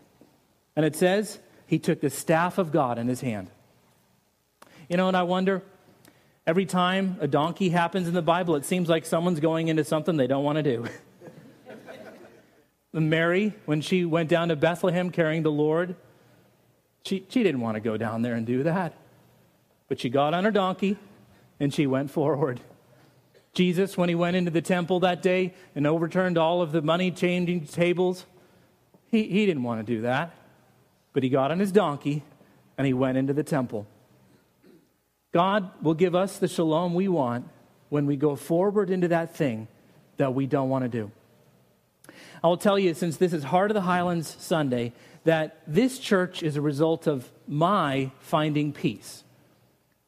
And 0.75 0.85
it 0.85 0.95
says 0.95 1.39
he 1.65 1.79
took 1.79 2.01
the 2.01 2.09
staff 2.09 2.57
of 2.57 2.71
God 2.71 2.97
in 2.97 3.07
his 3.07 3.21
hand. 3.21 3.49
You 4.89 4.97
know, 4.97 5.07
and 5.07 5.15
I 5.15 5.23
wonder 5.23 5.63
every 6.47 6.65
time 6.65 7.17
a 7.21 7.27
donkey 7.27 7.69
happens 7.69 8.07
in 8.07 8.13
the 8.13 8.21
Bible, 8.21 8.55
it 8.55 8.65
seems 8.65 8.89
like 8.89 9.05
someone's 9.05 9.39
going 9.39 9.67
into 9.67 9.83
something 9.83 10.17
they 10.17 10.27
don't 10.27 10.43
want 10.43 10.57
to 10.57 10.63
do. 10.63 10.85
Mary, 12.93 13.53
when 13.65 13.81
she 13.81 14.05
went 14.05 14.29
down 14.29 14.47
to 14.49 14.55
Bethlehem 14.55 15.11
carrying 15.11 15.43
the 15.43 15.51
Lord, 15.51 15.95
she, 17.05 17.25
she 17.29 17.43
didn't 17.43 17.61
want 17.61 17.75
to 17.75 17.81
go 17.81 17.97
down 17.97 18.21
there 18.21 18.33
and 18.33 18.45
do 18.45 18.63
that. 18.63 18.93
But 19.87 19.99
she 19.99 20.09
got 20.09 20.33
on 20.33 20.43
her 20.43 20.51
donkey 20.51 20.97
and 21.59 21.73
she 21.73 21.87
went 21.87 22.11
forward. 22.11 22.59
Jesus, 23.53 23.97
when 23.97 24.09
he 24.09 24.15
went 24.15 24.35
into 24.35 24.51
the 24.51 24.61
temple 24.61 25.01
that 25.01 25.21
day 25.21 25.53
and 25.75 25.85
overturned 25.85 26.37
all 26.37 26.61
of 26.61 26.71
the 26.71 26.81
money 26.81 27.11
changing 27.11 27.65
tables, 27.65 28.25
he, 29.07 29.23
he 29.23 29.45
didn't 29.45 29.63
want 29.63 29.85
to 29.85 29.95
do 29.95 30.01
that. 30.01 30.33
But 31.13 31.23
he 31.23 31.29
got 31.29 31.51
on 31.51 31.59
his 31.59 31.71
donkey 31.71 32.23
and 32.77 32.85
he 32.85 32.93
went 32.93 33.17
into 33.17 33.33
the 33.33 33.43
temple. 33.43 33.87
God 35.31 35.71
will 35.83 35.93
give 35.93 36.15
us 36.15 36.37
the 36.37 36.47
shalom 36.47 36.93
we 36.93 37.07
want 37.07 37.47
when 37.89 38.05
we 38.05 38.15
go 38.15 38.35
forward 38.35 38.89
into 38.89 39.07
that 39.09 39.35
thing 39.35 39.67
that 40.17 40.33
we 40.33 40.45
don't 40.45 40.69
want 40.69 40.83
to 40.83 40.89
do. 40.89 41.11
I 42.43 42.47
will 42.47 42.57
tell 42.57 42.79
you, 42.79 42.93
since 42.93 43.17
this 43.17 43.33
is 43.33 43.43
Heart 43.43 43.71
of 43.71 43.75
the 43.75 43.81
Highlands 43.81 44.35
Sunday, 44.39 44.93
that 45.25 45.61
this 45.67 45.99
church 45.99 46.41
is 46.41 46.55
a 46.55 46.61
result 46.61 47.07
of 47.07 47.29
my 47.47 48.11
finding 48.19 48.71
peace. 48.71 49.23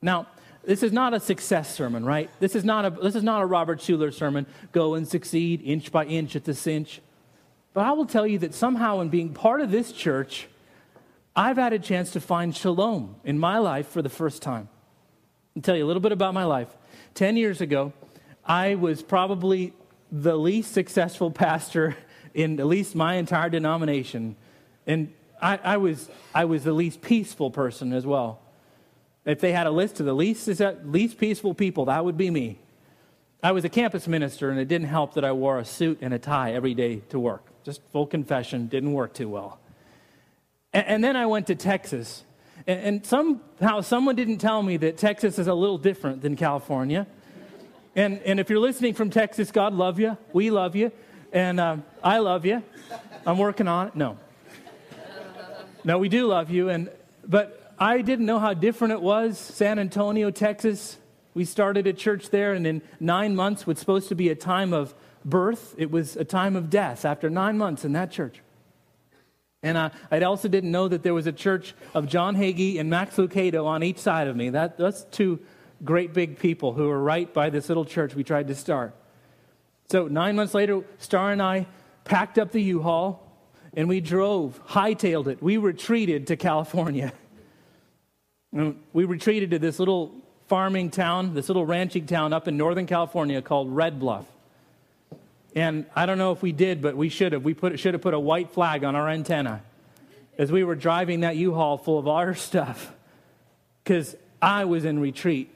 Now, 0.01 0.27
this 0.63 0.83
is 0.83 0.91
not 0.91 1.13
a 1.13 1.19
success 1.19 1.73
sermon, 1.73 2.05
right? 2.05 2.29
This 2.39 2.55
is 2.55 2.63
not 2.63 2.85
a, 2.85 2.89
this 2.91 3.15
is 3.15 3.23
not 3.23 3.41
a 3.41 3.45
Robert 3.45 3.79
Schuller 3.79 4.13
sermon, 4.13 4.45
go 4.71 4.93
and 4.93 5.07
succeed 5.07 5.61
inch 5.63 5.91
by 5.91 6.05
inch 6.05 6.35
at 6.35 6.45
the 6.45 6.53
cinch. 6.53 7.01
But 7.73 7.85
I 7.85 7.91
will 7.93 8.05
tell 8.05 8.27
you 8.27 8.39
that 8.39 8.53
somehow, 8.53 9.00
in 9.00 9.09
being 9.09 9.33
part 9.33 9.61
of 9.61 9.71
this 9.71 9.91
church, 9.91 10.47
I've 11.35 11.57
had 11.57 11.73
a 11.73 11.79
chance 11.79 12.11
to 12.11 12.19
find 12.19 12.55
shalom 12.55 13.15
in 13.23 13.39
my 13.39 13.57
life 13.57 13.88
for 13.88 14.01
the 14.01 14.09
first 14.09 14.41
time. 14.41 14.69
I'll 15.55 15.61
tell 15.61 15.75
you 15.75 15.85
a 15.85 15.88
little 15.88 16.01
bit 16.01 16.11
about 16.11 16.33
my 16.33 16.45
life. 16.45 16.69
Ten 17.13 17.38
years 17.38 17.61
ago, 17.61 17.93
I 18.45 18.75
was 18.75 19.01
probably 19.01 19.73
the 20.11 20.35
least 20.35 20.73
successful 20.73 21.31
pastor 21.45 21.95
in 22.33 22.59
at 22.59 22.65
least 22.65 22.95
my 22.95 23.15
entire 23.15 23.50
denomination. 23.50 24.35
And 24.88 25.13
I, 25.41 25.59
I, 25.63 25.77
was, 25.77 26.09
I 26.33 26.45
was 26.45 26.63
the 26.63 26.73
least 26.73 27.01
peaceful 27.01 27.51
person 27.51 27.93
as 27.93 28.05
well. 28.05 28.39
If 29.25 29.39
they 29.39 29.51
had 29.51 29.67
a 29.67 29.71
list 29.71 30.00
of 30.00 30.05
the 30.05 30.13
least, 30.13 30.47
least 30.85 31.17
peaceful 31.17 31.53
people, 31.53 31.85
that 31.85 32.03
would 32.03 32.17
be 32.17 32.31
me. 32.31 32.59
I 33.43 33.51
was 33.51 33.65
a 33.65 33.69
campus 33.69 34.07
minister, 34.07 34.50
and 34.51 34.59
it 34.59 34.67
didn't 34.67 34.88
help 34.88 35.15
that 35.15 35.25
I 35.25 35.31
wore 35.31 35.59
a 35.59 35.65
suit 35.65 36.00
and 36.01 36.13
a 36.13 36.19
tie 36.19 36.53
every 36.53 36.73
day 36.73 37.01
to 37.09 37.19
work. 37.19 37.43
Just 37.63 37.81
full 37.91 38.05
confession, 38.05 38.67
didn't 38.67 38.93
work 38.93 39.13
too 39.13 39.29
well. 39.29 39.59
And, 40.73 40.85
and 40.88 41.03
then 41.03 41.15
I 41.15 41.25
went 41.25 41.47
to 41.47 41.55
Texas. 41.55 42.23
And, 42.67 42.79
and 42.79 43.05
somehow 43.05 43.81
someone 43.81 44.15
didn't 44.15 44.38
tell 44.38 44.61
me 44.61 44.77
that 44.77 44.97
Texas 44.97 45.39
is 45.39 45.47
a 45.47 45.53
little 45.53 45.77
different 45.77 46.21
than 46.21 46.35
California. 46.35 47.07
And, 47.95 48.19
and 48.19 48.39
if 48.39 48.50
you're 48.50 48.59
listening 48.59 48.93
from 48.93 49.09
Texas, 49.09 49.51
God 49.51 49.73
love 49.73 50.00
you. 50.00 50.17
We 50.33 50.50
love 50.50 50.75
you. 50.75 50.91
And 51.31 51.59
um, 51.59 51.83
I 52.03 52.17
love 52.17 52.45
you. 52.45 52.61
I'm 53.25 53.38
working 53.38 53.67
on 53.67 53.88
it. 53.88 53.95
No. 53.95 54.17
No, 55.83 55.97
we 55.97 56.09
do 56.09 56.27
love 56.27 56.50
you. 56.50 56.69
And, 56.69 56.89
but 57.25 57.73
I 57.79 58.01
didn't 58.01 58.25
know 58.25 58.39
how 58.39 58.53
different 58.53 58.93
it 58.93 59.01
was. 59.01 59.38
San 59.38 59.79
Antonio, 59.79 60.29
Texas. 60.29 60.97
We 61.33 61.45
started 61.45 61.88
a 61.88 61.93
church 61.93 62.29
there, 62.29 62.53
and 62.53 62.67
in 62.67 62.81
nine 63.00 63.35
months, 63.35 63.65
was 63.65 63.79
supposed 63.79 64.09
to 64.09 64.15
be 64.15 64.29
a 64.29 64.35
time 64.35 64.73
of 64.73 64.93
birth, 65.23 65.75
it 65.77 65.91
was 65.91 66.17
a 66.17 66.23
time 66.23 66.55
of 66.55 66.69
death 66.69 67.05
after 67.05 67.29
nine 67.29 67.57
months 67.57 67.85
in 67.85 67.93
that 67.93 68.11
church. 68.11 68.41
And 69.63 69.77
I, 69.77 69.91
I 70.09 70.19
also 70.21 70.47
didn't 70.47 70.71
know 70.71 70.88
that 70.88 71.03
there 71.03 71.13
was 71.13 71.27
a 71.27 71.31
church 71.31 71.75
of 71.93 72.07
John 72.07 72.35
Hagee 72.35 72.79
and 72.79 72.89
Max 72.89 73.15
Lucado 73.15 73.65
on 73.65 73.83
each 73.83 74.00
side 74.00 74.27
of 74.27 74.35
me. 74.35 74.50
That, 74.50 74.77
that's 74.77 75.03
two 75.05 75.39
great 75.83 76.13
big 76.13 76.39
people 76.39 76.73
who 76.73 76.88
were 76.88 77.01
right 77.01 77.31
by 77.31 77.50
this 77.51 77.69
little 77.69 77.85
church 77.85 78.15
we 78.15 78.23
tried 78.23 78.47
to 78.47 78.55
start. 78.55 78.95
So 79.91 80.07
nine 80.07 80.38
months 80.38 80.53
later, 80.53 80.83
Star 81.00 81.33
and 81.33 81.41
I 81.41 81.67
packed 82.05 82.39
up 82.39 82.53
the 82.53 82.62
U-Haul 82.62 83.21
and 83.74 83.89
we 83.89 84.00
drove, 84.00 84.65
hightailed 84.67 85.27
it. 85.27 85.43
We 85.43 85.57
retreated 85.57 86.27
to 86.27 86.38
California. 86.38 87.12
we 88.53 89.03
retreated 89.03 89.51
to 89.51 89.60
this 89.60 89.79
little 89.79 90.15
farming 90.48 90.91
town, 90.91 91.33
this 91.33 91.50
little 91.50 91.65
ranching 91.65 92.05
town 92.05 92.31
up 92.31 92.48
in 92.48 92.55
Northern 92.55 92.86
California 92.86 93.41
called 93.41 93.69
Red 93.75 94.00
Bluff. 94.00 94.25
And 95.57 95.86
I 95.93 96.05
don't 96.05 96.17
know 96.17 96.31
if 96.31 96.41
we 96.41 96.53
did, 96.53 96.81
but 96.81 96.95
we 96.95 97.10
should 97.10 97.33
have. 97.33 97.43
We 97.43 97.53
put, 97.53 97.77
should 97.77 97.93
have 97.93 98.01
put 98.01 98.13
a 98.13 98.19
white 98.19 98.51
flag 98.51 98.86
on 98.86 98.95
our 98.95 99.10
antenna 99.10 99.62
as 100.38 100.53
we 100.53 100.63
were 100.63 100.75
driving 100.75 101.19
that 101.19 101.36
U-Haul 101.36 101.77
full 101.77 102.00
of 102.00 102.07
our 102.07 102.33
stuff 102.50 102.93
because 103.83 104.15
I 104.41 104.63
was 104.63 104.86
in 104.86 105.00
retreat. 105.00 105.53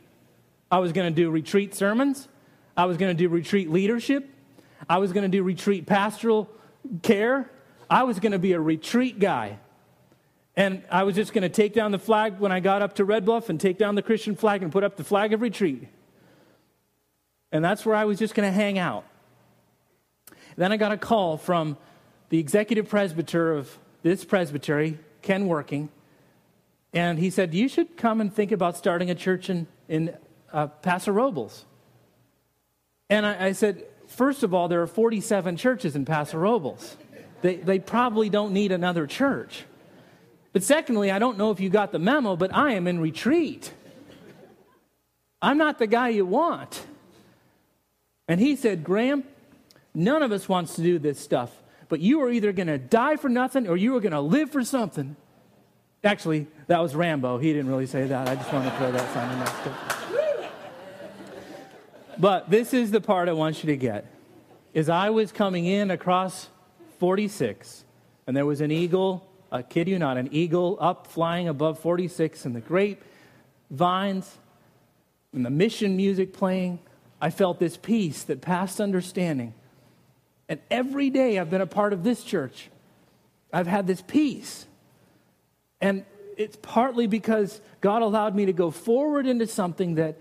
I 0.70 0.80
was 0.80 0.92
going 0.92 1.10
to 1.10 1.22
do 1.22 1.30
retreat 1.30 1.74
sermons. 1.74 2.28
I 2.76 2.86
was 2.86 2.98
going 2.98 3.16
to 3.16 3.18
do 3.18 3.30
retreat 3.30 3.70
leadership. 3.70 4.30
I 4.90 4.98
was 4.98 5.14
going 5.14 5.30
to 5.30 5.38
do 5.38 5.44
retreat 5.44 5.86
pastoral 5.86 6.50
care. 7.02 7.50
I 7.90 8.04
was 8.04 8.20
going 8.20 8.32
to 8.32 8.40
be 8.40 8.54
a 8.54 8.60
retreat 8.60 9.20
guy. 9.20 9.60
And 10.56 10.84
I 10.90 11.04
was 11.04 11.16
just 11.16 11.34
going 11.34 11.42
to 11.42 11.50
take 11.50 11.74
down 11.74 11.92
the 11.92 12.00
flag 12.00 12.40
when 12.40 12.52
I 12.52 12.60
got 12.60 12.82
up 12.82 12.96
to 12.96 13.06
Red 13.06 13.26
Bluff 13.26 13.50
and 13.50 13.60
take 13.60 13.78
down 13.78 13.96
the 13.96 14.02
Christian 14.02 14.36
flag 14.36 14.64
and 14.64 14.72
put 14.72 14.84
up 14.84 14.96
the 14.96 15.04
flag 15.04 15.34
of 15.34 15.42
retreat. 15.42 15.88
And 17.52 17.64
that's 17.64 17.86
where 17.86 17.96
I 17.96 18.06
was 18.06 18.20
just 18.20 18.36
going 18.36 18.48
to 18.48 18.54
hang 18.54 18.78
out. 18.80 19.06
Then 20.56 20.72
I 20.72 20.78
got 20.78 20.92
a 20.92 20.98
call 20.98 21.38
from 21.38 21.78
the 22.30 22.40
executive 22.40 22.88
presbyter 22.90 23.54
of 23.54 23.78
this 24.04 24.24
presbytery, 24.24 24.98
Ken 25.22 25.48
Working, 25.48 25.90
and 26.94 27.20
he 27.20 27.30
said, 27.30 27.54
You 27.54 27.68
should 27.68 27.98
come 27.98 28.22
and 28.22 28.34
think 28.34 28.52
about 28.54 28.78
starting 28.78 29.12
a 29.12 29.16
church 29.16 29.50
in, 29.50 29.68
in 29.90 30.16
uh, 30.54 30.68
Paso 30.68 31.12
Robles. 31.12 31.66
And 33.10 33.26
I, 33.26 33.48
I, 33.48 33.52
said, 33.52 33.86
First 34.08 34.44
of 34.44 34.54
all, 34.54 34.68
there 34.68 34.82
are 34.82 34.88
47 34.88 35.58
churches 35.58 35.96
in 35.96 36.06
Paso 36.06 36.38
Robles. 36.38 36.96
They, 37.42 37.58
they 37.58 37.80
probably 37.80 38.30
don't 38.30 38.54
need 38.54 38.72
another 38.72 39.08
church. 39.08 39.66
But 40.54 40.64
secondly, 40.64 41.12
I 41.12 41.20
don't 41.20 41.38
know 41.38 41.52
if 41.52 41.60
you 41.60 41.70
got 41.70 41.92
the 41.92 42.00
memo, 42.00 42.36
but 42.36 42.54
I 42.54 42.74
am 42.74 42.88
in 42.88 43.00
retreat. 43.00 43.74
I'm 45.42 45.58
not 45.58 45.78
the 45.80 45.88
guy 45.88 46.10
you 46.10 46.26
want. 46.26 46.86
And 48.28 48.40
he 48.40 48.56
said, 48.56 48.84
Graham, 48.84 49.24
None 49.96 50.22
of 50.22 50.32
us 50.34 50.50
wants 50.50 50.76
to 50.76 50.82
do 50.82 51.00
this 51.00 51.20
stuff. 51.20 51.52
But 51.88 52.02
you 52.02 52.22
are 52.22 52.30
either 52.30 52.52
going 52.52 52.68
to 52.68 52.78
die 52.78 53.16
for 53.16 53.30
nothing 53.30 53.68
or 53.68 53.78
you 53.78 53.96
are 53.96 54.02
going 54.02 54.12
to 54.12 54.20
live 54.20 54.52
for 54.52 54.64
something. 54.64 55.16
Actually, 56.04 56.48
that 56.68 56.82
was 56.82 56.94
Rambo. 56.94 57.38
He 57.38 57.54
didn't 57.54 57.70
really 57.70 57.88
say 57.88 58.06
that. 58.06 58.28
I 58.28 58.36
just 58.36 58.52
want 58.52 58.66
to 58.66 58.78
throw 58.78 58.92
that 58.92 59.14
sign 59.14 59.32
in 59.32 59.40
there. 59.40 60.15
But 62.18 62.50
this 62.50 62.74
is 62.74 62.92
the 62.92 63.02
part 63.02 63.30
I 63.30 63.34
want 63.34 63.64
you 63.64 63.68
to 63.68 63.78
get. 63.78 64.06
Is 64.74 64.90
I 64.90 65.10
was 65.10 65.32
coming 65.32 65.66
in 65.66 65.92
across 65.92 66.50
46, 67.00 67.86
and 68.28 68.36
there 68.36 68.46
was 68.46 68.62
an 68.62 68.72
eagle, 68.72 69.26
I 69.52 69.62
kid 69.62 69.88
you 69.88 70.00
not, 70.00 70.18
an 70.18 70.30
eagle 70.32 70.78
up 70.82 71.08
flying 71.08 71.48
above 71.48 71.80
46, 71.80 72.46
and 72.46 72.56
the 72.56 72.62
grape 72.62 73.04
vines, 73.70 74.38
and 75.34 75.46
the 75.46 75.50
mission 75.50 75.96
music 75.96 76.34
playing. 76.34 76.80
I 77.22 77.30
felt 77.30 77.60
this 77.60 77.78
peace 77.78 78.24
that 78.24 78.42
passed 78.42 78.80
understanding. 78.80 79.54
And 80.48 80.60
every 80.70 81.10
day 81.10 81.40
I've 81.40 81.50
been 81.50 81.62
a 81.62 81.68
part 81.68 81.94
of 81.94 82.04
this 82.04 82.24
church, 82.24 82.70
I've 83.52 83.68
had 83.68 83.88
this 83.88 84.02
peace. 84.02 84.66
And 85.82 86.06
it's 86.38 86.58
partly 86.62 87.08
because 87.08 87.62
God 87.82 88.02
allowed 88.02 88.36
me 88.36 88.46
to 88.46 88.54
go 88.54 88.72
forward 88.72 89.26
into 89.26 89.48
something 89.48 89.96
that, 89.96 90.18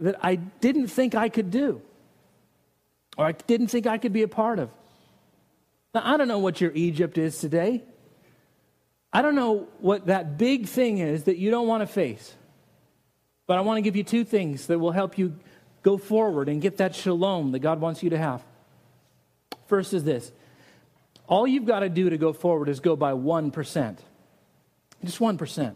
that 0.00 0.16
I 0.22 0.36
didn't 0.36 0.88
think 0.88 1.14
I 1.14 1.28
could 1.28 1.50
do, 1.50 1.80
or 3.16 3.26
I 3.26 3.32
didn't 3.32 3.68
think 3.68 3.86
I 3.86 3.98
could 3.98 4.12
be 4.12 4.22
a 4.22 4.28
part 4.28 4.58
of. 4.58 4.70
Now, 5.94 6.02
I 6.04 6.16
don't 6.16 6.28
know 6.28 6.38
what 6.38 6.60
your 6.60 6.72
Egypt 6.74 7.18
is 7.18 7.38
today. 7.38 7.82
I 9.12 9.22
don't 9.22 9.34
know 9.34 9.68
what 9.80 10.06
that 10.06 10.36
big 10.36 10.66
thing 10.66 10.98
is 10.98 11.24
that 11.24 11.38
you 11.38 11.50
don't 11.50 11.66
want 11.66 11.82
to 11.82 11.86
face. 11.86 12.34
But 13.46 13.56
I 13.56 13.62
want 13.62 13.78
to 13.78 13.82
give 13.82 13.96
you 13.96 14.04
two 14.04 14.24
things 14.24 14.66
that 14.66 14.78
will 14.78 14.92
help 14.92 15.16
you 15.16 15.34
go 15.82 15.96
forward 15.96 16.48
and 16.48 16.60
get 16.60 16.76
that 16.76 16.94
shalom 16.94 17.52
that 17.52 17.60
God 17.60 17.80
wants 17.80 18.02
you 18.02 18.10
to 18.10 18.18
have. 18.18 18.44
First 19.66 19.94
is 19.94 20.04
this 20.04 20.30
all 21.26 21.46
you've 21.46 21.66
got 21.66 21.80
to 21.80 21.88
do 21.88 22.10
to 22.10 22.18
go 22.18 22.32
forward 22.32 22.68
is 22.68 22.80
go 22.80 22.96
by 22.96 23.12
1%. 23.12 23.96
Just 25.04 25.18
1%. 25.18 25.74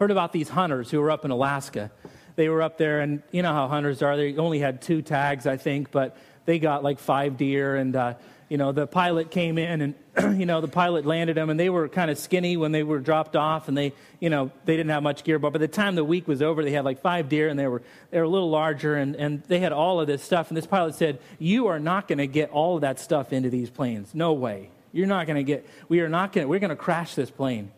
Heard 0.00 0.10
about 0.10 0.32
these 0.32 0.48
hunters 0.48 0.90
who 0.90 1.00
were 1.00 1.10
up 1.10 1.24
in 1.24 1.30
Alaska. 1.30 1.90
They 2.36 2.48
were 2.48 2.62
up 2.62 2.78
there, 2.78 3.00
and 3.00 3.22
you 3.30 3.42
know 3.42 3.52
how 3.52 3.68
hunters 3.68 4.02
are. 4.02 4.16
They 4.16 4.36
only 4.36 4.58
had 4.58 4.82
two 4.82 5.02
tags, 5.02 5.46
I 5.46 5.56
think, 5.56 5.90
but 5.90 6.16
they 6.46 6.58
got 6.58 6.82
like 6.82 6.98
five 6.98 7.36
deer, 7.36 7.76
and 7.76 7.94
uh, 7.94 8.14
you 8.48 8.58
know, 8.58 8.72
the 8.72 8.86
pilot 8.86 9.30
came 9.30 9.58
in 9.58 9.80
and, 9.80 9.94
you 10.38 10.46
know, 10.46 10.60
the 10.60 10.68
pilot 10.68 11.06
landed 11.06 11.36
them 11.36 11.50
and 11.50 11.58
they 11.58 11.70
were 11.70 11.88
kind 11.88 12.10
of 12.10 12.18
skinny 12.18 12.56
when 12.56 12.72
they 12.72 12.82
were 12.82 12.98
dropped 12.98 13.36
off 13.36 13.68
and 13.68 13.76
they, 13.76 13.92
you 14.20 14.30
know, 14.30 14.50
they 14.64 14.76
didn't 14.76 14.90
have 14.90 15.02
much 15.02 15.24
gear. 15.24 15.38
But 15.38 15.52
by 15.52 15.58
the 15.58 15.68
time 15.68 15.94
the 15.94 16.04
week 16.04 16.28
was 16.28 16.42
over, 16.42 16.62
they 16.62 16.72
had 16.72 16.84
like 16.84 17.00
five 17.00 17.28
deer 17.28 17.48
and 17.48 17.58
they 17.58 17.66
were, 17.66 17.82
they 18.10 18.18
were 18.18 18.24
a 18.24 18.28
little 18.28 18.50
larger 18.50 18.96
and, 18.96 19.16
and 19.16 19.42
they 19.44 19.60
had 19.60 19.72
all 19.72 20.00
of 20.00 20.06
this 20.06 20.22
stuff. 20.22 20.48
And 20.48 20.56
this 20.56 20.66
pilot 20.66 20.94
said, 20.94 21.18
You 21.38 21.68
are 21.68 21.80
not 21.80 22.06
going 22.06 22.18
to 22.18 22.26
get 22.26 22.50
all 22.50 22.76
of 22.76 22.82
that 22.82 23.00
stuff 23.00 23.32
into 23.32 23.50
these 23.50 23.70
planes. 23.70 24.14
No 24.14 24.34
way. 24.34 24.70
You're 24.92 25.06
not 25.06 25.26
going 25.26 25.36
to 25.36 25.42
get, 25.42 25.66
we 25.88 26.00
are 26.00 26.08
not 26.08 26.32
going 26.32 26.44
to, 26.44 26.48
we're 26.48 26.60
going 26.60 26.70
to 26.70 26.76
crash 26.76 27.14
this 27.14 27.30
plane. 27.30 27.72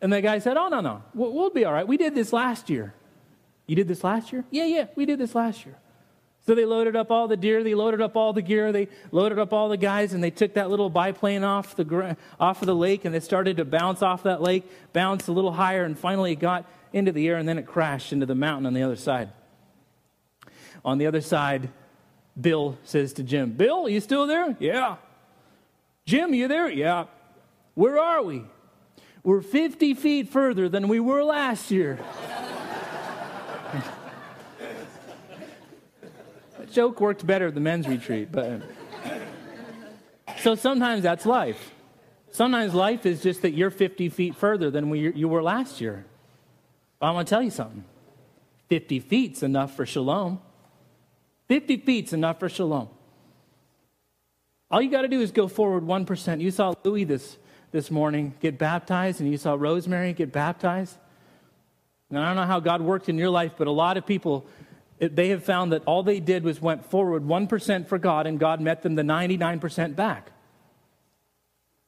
And 0.00 0.12
the 0.12 0.20
guy 0.20 0.38
said, 0.38 0.56
Oh, 0.56 0.68
no, 0.68 0.80
no, 0.80 1.02
we'll, 1.12 1.32
we'll 1.32 1.50
be 1.50 1.64
all 1.64 1.72
right. 1.72 1.86
We 1.86 1.96
did 1.96 2.14
this 2.14 2.32
last 2.32 2.70
year. 2.70 2.94
You 3.72 3.76
did 3.76 3.88
this 3.88 4.04
last 4.04 4.34
year? 4.34 4.44
Yeah, 4.50 4.66
yeah, 4.66 4.84
we 4.96 5.06
did 5.06 5.18
this 5.18 5.34
last 5.34 5.64
year. 5.64 5.74
So 6.44 6.54
they 6.54 6.66
loaded 6.66 6.94
up 6.94 7.10
all 7.10 7.26
the 7.26 7.38
deer, 7.38 7.64
they 7.64 7.74
loaded 7.74 8.02
up 8.02 8.16
all 8.18 8.34
the 8.34 8.42
gear, 8.42 8.70
they 8.70 8.88
loaded 9.12 9.38
up 9.38 9.54
all 9.54 9.70
the 9.70 9.78
guys, 9.78 10.12
and 10.12 10.22
they 10.22 10.30
took 10.30 10.52
that 10.54 10.68
little 10.68 10.90
biplane 10.90 11.42
off 11.42 11.74
the, 11.74 12.18
off 12.38 12.60
of 12.60 12.66
the 12.66 12.74
lake, 12.74 13.06
and 13.06 13.14
they 13.14 13.20
started 13.20 13.56
to 13.56 13.64
bounce 13.64 14.02
off 14.02 14.24
that 14.24 14.42
lake, 14.42 14.70
bounce 14.92 15.26
a 15.26 15.32
little 15.32 15.52
higher, 15.52 15.84
and 15.84 15.98
finally 15.98 16.32
it 16.32 16.38
got 16.38 16.66
into 16.92 17.12
the 17.12 17.26
air, 17.26 17.38
and 17.38 17.48
then 17.48 17.56
it 17.56 17.64
crashed 17.64 18.12
into 18.12 18.26
the 18.26 18.34
mountain 18.34 18.66
on 18.66 18.74
the 18.74 18.82
other 18.82 18.94
side. 18.94 19.30
On 20.84 20.98
the 20.98 21.06
other 21.06 21.22
side, 21.22 21.70
Bill 22.38 22.76
says 22.84 23.14
to 23.14 23.22
Jim, 23.22 23.52
Bill, 23.52 23.86
are 23.86 23.88
you 23.88 24.00
still 24.00 24.26
there? 24.26 24.54
Yeah. 24.60 24.96
Jim, 26.04 26.34
you 26.34 26.46
there? 26.46 26.68
Yeah. 26.68 27.06
Where 27.72 27.98
are 27.98 28.22
we? 28.22 28.44
We're 29.22 29.40
50 29.40 29.94
feet 29.94 30.28
further 30.28 30.68
than 30.68 30.88
we 30.88 31.00
were 31.00 31.24
last 31.24 31.70
year. 31.70 31.98
Joke 36.72 37.00
worked 37.00 37.26
better 37.26 37.48
at 37.48 37.54
the 37.54 37.60
men's 37.60 37.86
retreat, 37.86 38.32
but. 38.32 38.46
Um, 38.46 38.62
so 40.38 40.54
sometimes 40.54 41.02
that's 41.02 41.26
life. 41.26 41.72
Sometimes 42.30 42.74
life 42.74 43.04
is 43.06 43.22
just 43.22 43.42
that 43.42 43.52
you're 43.52 43.70
50 43.70 44.08
feet 44.08 44.34
further 44.34 44.70
than 44.70 44.88
we, 44.88 45.12
you 45.12 45.28
were 45.28 45.42
last 45.42 45.80
year. 45.80 46.04
But 46.98 47.06
I 47.06 47.10
want 47.12 47.28
to 47.28 47.34
tell 47.34 47.42
you 47.42 47.50
something 47.50 47.84
50 48.68 49.00
feet's 49.00 49.42
enough 49.42 49.76
for 49.76 49.84
shalom. 49.84 50.40
50 51.48 51.76
feet's 51.78 52.12
enough 52.12 52.40
for 52.40 52.48
shalom. 52.48 52.88
All 54.70 54.80
you 54.80 54.90
got 54.90 55.02
to 55.02 55.08
do 55.08 55.20
is 55.20 55.30
go 55.30 55.48
forward 55.48 55.84
1%. 55.84 56.40
You 56.40 56.50
saw 56.50 56.72
Louis 56.82 57.04
this, 57.04 57.36
this 57.72 57.90
morning 57.90 58.32
get 58.40 58.56
baptized, 58.56 59.20
and 59.20 59.30
you 59.30 59.36
saw 59.36 59.54
Rosemary 59.54 60.14
get 60.14 60.32
baptized. 60.32 60.96
And 62.08 62.18
I 62.18 62.26
don't 62.26 62.36
know 62.36 62.46
how 62.46 62.60
God 62.60 62.80
worked 62.80 63.10
in 63.10 63.18
your 63.18 63.28
life, 63.28 63.52
but 63.58 63.66
a 63.66 63.70
lot 63.70 63.98
of 63.98 64.06
people, 64.06 64.46
they 65.10 65.30
have 65.30 65.42
found 65.42 65.72
that 65.72 65.82
all 65.84 66.02
they 66.02 66.20
did 66.20 66.44
was 66.44 66.60
went 66.60 66.86
forward 66.86 67.24
1% 67.24 67.88
for 67.88 67.98
God, 67.98 68.26
and 68.26 68.38
God 68.38 68.60
met 68.60 68.82
them 68.82 68.94
the 68.94 69.02
99% 69.02 69.96
back. 69.96 70.30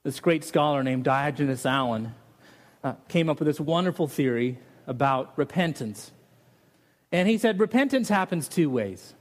This 0.02 0.20
great 0.20 0.44
scholar 0.44 0.82
named 0.82 1.04
Diogenes 1.04 1.64
Allen 1.64 2.14
uh, 2.82 2.94
came 3.08 3.30
up 3.30 3.38
with 3.38 3.46
this 3.46 3.60
wonderful 3.60 4.08
theory 4.08 4.58
about 4.86 5.32
repentance. 5.36 6.12
And 7.12 7.28
he 7.28 7.38
said 7.38 7.60
repentance 7.60 8.08
happens 8.08 8.48
two 8.48 8.68
ways. 8.68 9.14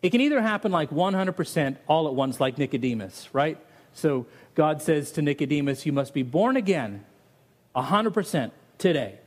It 0.00 0.10
can 0.10 0.20
either 0.20 0.40
happen 0.40 0.72
like 0.72 0.90
100% 0.90 1.76
all 1.86 2.06
at 2.08 2.14
once, 2.14 2.40
like 2.40 2.58
Nicodemus, 2.58 3.28
right? 3.32 3.58
So 3.92 4.26
God 4.54 4.80
says 4.80 5.12
to 5.12 5.22
Nicodemus, 5.22 5.84
You 5.84 5.92
must 5.92 6.14
be 6.14 6.22
born 6.22 6.56
again 6.56 7.04
100% 7.74 8.52
today. 8.78 9.18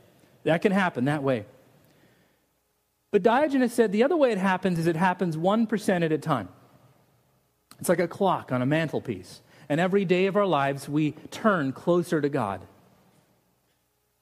That 0.44 0.62
can 0.62 0.72
happen 0.72 1.04
that 1.04 1.22
way. 1.22 1.44
But 3.16 3.22
Diogenes 3.22 3.72
said 3.72 3.92
the 3.92 4.02
other 4.02 4.14
way 4.14 4.30
it 4.30 4.36
happens 4.36 4.78
is 4.78 4.86
it 4.86 4.94
happens 4.94 5.38
1% 5.38 6.04
at 6.04 6.12
a 6.12 6.18
time. 6.18 6.50
It's 7.80 7.88
like 7.88 7.98
a 7.98 8.06
clock 8.06 8.52
on 8.52 8.60
a 8.60 8.66
mantelpiece. 8.66 9.40
And 9.70 9.80
every 9.80 10.04
day 10.04 10.26
of 10.26 10.36
our 10.36 10.44
lives, 10.44 10.86
we 10.86 11.12
turn 11.30 11.72
closer 11.72 12.20
to 12.20 12.28
God. 12.28 12.60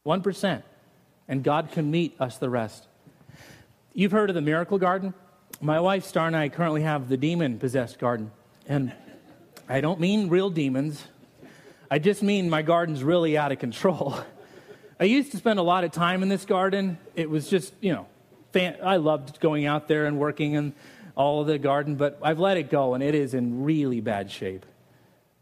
1%. 0.07 0.63
And 1.27 1.43
God 1.43 1.73
can 1.73 1.91
meet 1.91 2.15
us 2.21 2.39
the 2.39 2.49
rest. 2.49 2.87
You've 3.95 4.13
heard 4.13 4.31
of 4.31 4.35
the 4.35 4.41
miracle 4.41 4.79
garden? 4.79 5.13
my 5.61 5.81
wife 5.81 6.05
Star 6.05 6.29
and 6.29 6.37
I 6.37 6.49
currently 6.49 6.83
have 6.83 7.09
the 7.09 7.17
demon 7.17 7.59
possessed 7.59 7.99
garden. 7.99 8.31
And 8.69 8.93
I 9.69 9.81
don't 9.81 9.99
mean 9.99 10.29
real 10.29 10.51
demons, 10.51 11.03
I 11.91 11.99
just 11.99 12.23
mean 12.23 12.49
my 12.49 12.63
garden's 12.63 13.03
really 13.03 13.37
out 13.37 13.51
of 13.51 13.59
control. 13.59 14.15
I 15.01 15.05
used 15.07 15.33
to 15.33 15.37
spend 15.37 15.59
a 15.59 15.65
lot 15.65 15.83
of 15.83 15.91
time 15.91 16.23
in 16.23 16.29
this 16.29 16.45
garden. 16.45 16.97
It 17.17 17.29
was 17.29 17.51
just, 17.51 17.75
you 17.81 17.93
know, 17.93 18.07
fan- 18.55 18.79
I 18.83 18.97
loved 18.97 19.41
going 19.41 19.67
out 19.67 19.89
there 19.89 20.07
and 20.07 20.19
working 20.19 20.55
in 20.55 20.75
all 21.17 21.41
of 21.41 21.49
the 21.49 21.59
garden, 21.59 21.97
but 21.97 22.19
I've 22.23 22.39
let 22.39 22.57
it 22.57 22.71
go 22.71 22.95
and 22.95 23.03
it 23.03 23.15
is 23.15 23.35
in 23.35 23.65
really 23.65 24.01
bad 24.01 24.31
shape. 24.31 24.64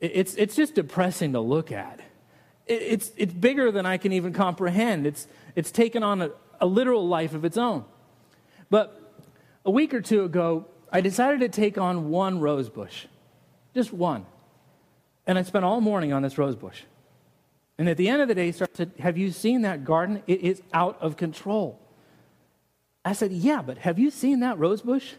It's, 0.01 0.35
it's 0.35 0.57
just 0.57 0.75
depressing 0.75 1.35
to 1.35 1.40
look 1.40 1.70
at. 1.70 2.01
It's, 2.66 3.12
it's 3.16 3.33
bigger 3.33 3.70
than 3.70 3.87
I 3.87 3.98
can 3.98 4.12
even 4.12 4.33
comprehend. 4.33 5.07
It's, 5.07 5.29
it's 5.55 5.70
taken 5.70 6.03
on 6.03 6.22
a, 6.22 6.31
a 6.61 6.66
literal 6.66 7.07
life 7.07 7.35
of 7.35 7.44
its 7.44 7.57
own. 7.57 7.85
But 8.70 8.98
a 9.64 9.70
week 9.70 9.92
or 9.94 10.01
two 10.01 10.25
ago, 10.25 10.66
I 10.90 11.03
decided 11.03 11.40
to 11.40 11.48
take 11.48 11.79
on 11.79 12.09
one 12.09 12.40
rose 12.40 12.68
bush, 12.68 13.07
just 13.75 13.92
one. 13.92 14.27
And 15.27 15.38
I 15.38 15.42
spent 15.42 15.64
all 15.64 15.81
morning 15.81 16.12
on 16.12 16.22
this 16.22 16.37
rose 16.38 16.57
bush. 16.57 16.83
And 17.79 17.88
at 17.88 17.96
the 17.96 18.09
end 18.09 18.22
of 18.22 18.29
the 18.29 18.35
day, 18.35 18.46
he 18.46 18.53
said, 18.53 18.92
Have 18.98 19.16
you 19.16 19.31
seen 19.31 19.62
that 19.62 19.85
garden? 19.85 20.22
It 20.27 20.40
is 20.40 20.62
out 20.72 21.01
of 21.01 21.16
control. 21.16 21.79
I 23.04 23.12
said, 23.12 23.32
Yeah, 23.32 23.62
but 23.62 23.78
have 23.78 23.98
you 23.98 24.10
seen 24.10 24.40
that 24.40 24.58
rose 24.58 24.82
bush? 24.82 25.14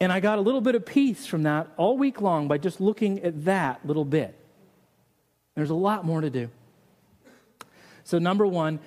And 0.00 0.10
I 0.10 0.20
got 0.20 0.38
a 0.38 0.40
little 0.40 0.62
bit 0.62 0.74
of 0.74 0.86
peace 0.86 1.26
from 1.26 1.42
that 1.42 1.68
all 1.76 1.98
week 1.98 2.22
long 2.22 2.48
by 2.48 2.56
just 2.56 2.80
looking 2.80 3.20
at 3.20 3.44
that 3.44 3.86
little 3.86 4.06
bit. 4.06 4.34
There's 5.54 5.70
a 5.70 5.74
lot 5.74 6.06
more 6.06 6.22
to 6.22 6.30
do. 6.30 6.48
So, 8.04 8.18
number 8.18 8.46
one, 8.46 8.80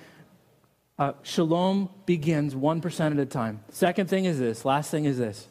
uh, 0.98 1.12
shalom 1.22 1.88
begins 2.04 2.54
1% 2.54 3.12
at 3.12 3.18
a 3.18 3.26
time. 3.26 3.62
Second 3.70 4.08
thing 4.08 4.24
is 4.24 4.40
this, 4.40 4.64
last 4.64 4.90
thing 4.90 5.04
is 5.04 5.18
this. 5.18 5.48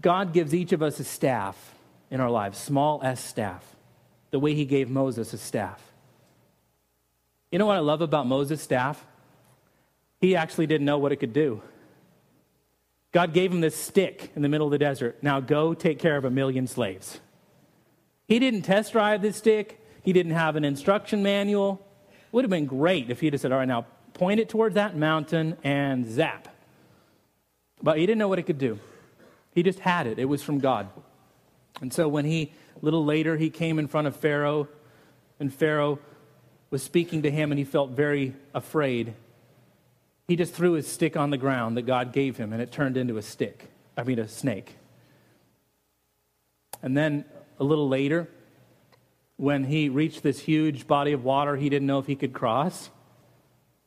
God 0.00 0.32
gives 0.32 0.54
each 0.54 0.72
of 0.72 0.82
us 0.82 0.98
a 0.98 1.04
staff 1.04 1.74
in 2.10 2.20
our 2.20 2.30
lives, 2.30 2.58
small 2.58 3.00
s 3.02 3.22
staff, 3.22 3.64
the 4.30 4.38
way 4.38 4.54
he 4.54 4.64
gave 4.64 4.90
Moses 4.90 5.32
a 5.32 5.38
staff. 5.38 5.92
You 7.50 7.58
know 7.58 7.66
what 7.66 7.76
I 7.76 7.80
love 7.80 8.00
about 8.00 8.26
Moses' 8.26 8.62
staff? 8.62 9.04
He 10.24 10.36
actually 10.36 10.66
didn't 10.66 10.86
know 10.86 10.96
what 10.96 11.12
it 11.12 11.16
could 11.16 11.34
do. 11.34 11.60
God 13.12 13.34
gave 13.34 13.52
him 13.52 13.60
this 13.60 13.76
stick 13.76 14.32
in 14.34 14.40
the 14.40 14.48
middle 14.48 14.66
of 14.66 14.70
the 14.70 14.78
desert. 14.78 15.18
Now 15.20 15.38
go 15.40 15.74
take 15.74 15.98
care 15.98 16.16
of 16.16 16.24
a 16.24 16.30
million 16.30 16.66
slaves. 16.66 17.20
He 18.26 18.38
didn't 18.38 18.62
test 18.62 18.92
drive 18.92 19.20
this 19.20 19.36
stick. 19.36 19.86
He 20.02 20.14
didn't 20.14 20.32
have 20.32 20.56
an 20.56 20.64
instruction 20.64 21.22
manual. 21.22 21.86
It 22.08 22.32
Would 22.32 22.44
have 22.46 22.50
been 22.50 22.64
great 22.64 23.10
if 23.10 23.20
he'd 23.20 23.34
have 23.34 23.42
said, 23.42 23.52
All 23.52 23.58
right, 23.58 23.68
now 23.68 23.84
point 24.14 24.40
it 24.40 24.48
towards 24.48 24.76
that 24.76 24.96
mountain 24.96 25.58
and 25.62 26.10
zap. 26.10 26.48
But 27.82 27.98
he 27.98 28.06
didn't 28.06 28.18
know 28.18 28.28
what 28.28 28.38
it 28.38 28.44
could 28.44 28.56
do. 28.56 28.78
He 29.54 29.62
just 29.62 29.80
had 29.80 30.06
it, 30.06 30.18
it 30.18 30.24
was 30.24 30.42
from 30.42 30.58
God. 30.58 30.88
And 31.82 31.92
so 31.92 32.08
when 32.08 32.24
he, 32.24 32.50
a 32.80 32.82
little 32.82 33.04
later, 33.04 33.36
he 33.36 33.50
came 33.50 33.78
in 33.78 33.88
front 33.88 34.06
of 34.06 34.16
Pharaoh, 34.16 34.68
and 35.38 35.52
Pharaoh 35.52 35.98
was 36.70 36.82
speaking 36.82 37.20
to 37.24 37.30
him, 37.30 37.52
and 37.52 37.58
he 37.58 37.64
felt 37.66 37.90
very 37.90 38.34
afraid. 38.54 39.12
He 40.26 40.36
just 40.36 40.54
threw 40.54 40.72
his 40.72 40.86
stick 40.86 41.16
on 41.16 41.30
the 41.30 41.36
ground 41.36 41.76
that 41.76 41.82
God 41.82 42.12
gave 42.12 42.36
him, 42.36 42.52
and 42.52 42.62
it 42.62 42.72
turned 42.72 42.96
into 42.96 43.16
a 43.18 43.22
stick. 43.22 43.70
I 43.96 44.04
mean, 44.04 44.18
a 44.18 44.28
snake. 44.28 44.76
And 46.82 46.96
then 46.96 47.24
a 47.58 47.64
little 47.64 47.88
later, 47.88 48.28
when 49.36 49.64
he 49.64 49.88
reached 49.88 50.22
this 50.22 50.40
huge 50.40 50.86
body 50.86 51.12
of 51.12 51.24
water 51.24 51.56
he 51.56 51.68
didn't 51.68 51.86
know 51.86 51.98
if 51.98 52.06
he 52.06 52.16
could 52.16 52.32
cross, 52.32 52.90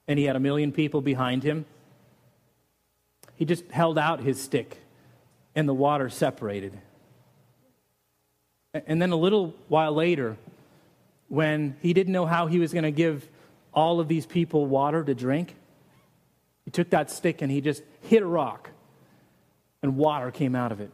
and 0.08 0.17
he 0.17 0.26
had 0.26 0.36
a 0.36 0.39
million 0.39 0.71
people 0.71 1.02
behind 1.02 1.43
him. 1.43 1.65
He 3.36 3.45
just 3.45 3.69
held 3.71 3.97
out 3.97 4.21
his 4.21 4.41
stick, 4.41 4.80
and 5.56 5.67
the 5.67 5.73
water 5.73 6.10
separated. 6.10 6.80
And 8.73 9.02
then 9.02 9.12
a 9.12 9.15
little 9.15 9.54
while 9.67 9.93
later, 9.93 10.38
when 11.28 11.76
he 11.82 11.93
didn't 11.93 12.13
know 12.13 12.26
how 12.26 12.47
he 12.47 12.60
was 12.60 12.73
going 12.73 12.84
to 12.84 12.91
give 12.91 13.28
all 13.73 14.00
of 14.00 14.08
these 14.08 14.26
people 14.26 14.65
water 14.65 15.04
to 15.04 15.13
drink, 15.13 15.56
he 16.67 16.71
took 16.71 16.89
that 16.89 17.10
stick 17.10 17.41
and 17.41 17.49
he 17.49 17.62
just 17.62 17.82
hit 18.01 18.21
a 18.21 18.25
rock, 18.25 18.71
and 19.82 19.95
water 19.95 20.32
came 20.32 20.53
out 20.53 20.73
of 20.73 20.82
it. 20.82 20.91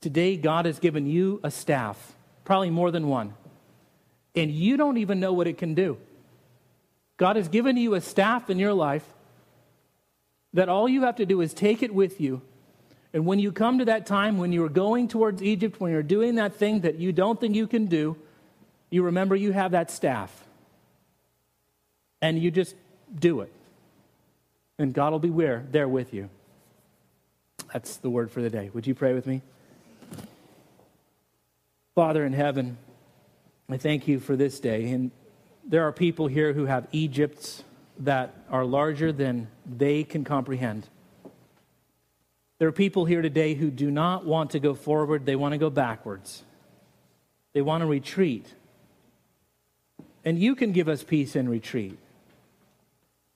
Today, 0.00 0.36
God 0.36 0.66
has 0.66 0.78
given 0.78 1.08
you 1.08 1.40
a 1.42 1.50
staff 1.50 2.12
probably 2.44 2.70
more 2.70 2.92
than 2.92 3.08
one. 3.08 3.34
And 4.36 4.52
you 4.52 4.76
don't 4.76 4.98
even 4.98 5.18
know 5.18 5.32
what 5.32 5.48
it 5.48 5.58
can 5.58 5.74
do. 5.74 5.98
God 7.16 7.34
has 7.34 7.48
given 7.48 7.76
you 7.76 7.94
a 7.94 8.00
staff 8.00 8.48
in 8.48 8.60
your 8.60 8.72
life 8.72 9.04
that 10.52 10.68
all 10.68 10.88
you 10.88 11.02
have 11.02 11.16
to 11.16 11.26
do 11.26 11.40
is 11.40 11.52
take 11.52 11.82
it 11.82 11.92
with 11.92 12.20
you. 12.20 12.42
And 13.12 13.26
when 13.26 13.40
you 13.40 13.50
come 13.50 13.80
to 13.80 13.86
that 13.86 14.06
time 14.06 14.38
when 14.38 14.52
you're 14.52 14.68
going 14.68 15.08
towards 15.08 15.42
Egypt, 15.42 15.80
when 15.80 15.90
you're 15.90 16.04
doing 16.04 16.36
that 16.36 16.54
thing 16.54 16.82
that 16.82 17.00
you 17.00 17.12
don't 17.12 17.40
think 17.40 17.56
you 17.56 17.66
can 17.66 17.86
do, 17.86 18.16
you 18.88 19.02
remember 19.02 19.34
you 19.34 19.50
have 19.50 19.72
that 19.72 19.90
staff. 19.90 20.44
And 22.22 22.40
you 22.40 22.52
just 22.52 22.76
do 23.18 23.40
it. 23.40 23.52
And 24.78 24.92
God 24.92 25.12
will 25.12 25.20
be 25.20 25.30
where, 25.30 25.64
there 25.70 25.88
with 25.88 26.12
you. 26.12 26.28
That's 27.72 27.96
the 27.96 28.10
word 28.10 28.30
for 28.30 28.42
the 28.42 28.50
day. 28.50 28.70
Would 28.72 28.86
you 28.86 28.94
pray 28.94 29.14
with 29.14 29.26
me? 29.26 29.42
Father 31.94 32.24
in 32.24 32.32
heaven, 32.32 32.76
I 33.68 33.76
thank 33.76 34.08
you 34.08 34.18
for 34.18 34.36
this 34.36 34.58
day. 34.58 34.90
And 34.90 35.10
there 35.64 35.86
are 35.86 35.92
people 35.92 36.26
here 36.26 36.52
who 36.52 36.66
have 36.66 36.88
Egypts 36.92 37.62
that 38.00 38.34
are 38.50 38.64
larger 38.64 39.12
than 39.12 39.48
they 39.64 40.02
can 40.02 40.24
comprehend. 40.24 40.88
There 42.58 42.68
are 42.68 42.72
people 42.72 43.04
here 43.04 43.22
today 43.22 43.54
who 43.54 43.70
do 43.70 43.90
not 43.90 44.24
want 44.24 44.50
to 44.50 44.60
go 44.60 44.74
forward, 44.74 45.26
they 45.26 45.36
want 45.36 45.52
to 45.52 45.58
go 45.58 45.70
backwards. 45.70 46.42
They 47.52 47.62
want 47.62 47.82
to 47.82 47.86
retreat. 47.86 48.52
And 50.24 50.38
you 50.38 50.54
can 50.54 50.72
give 50.72 50.88
us 50.88 51.04
peace 51.04 51.36
in 51.36 51.48
retreat. 51.48 51.98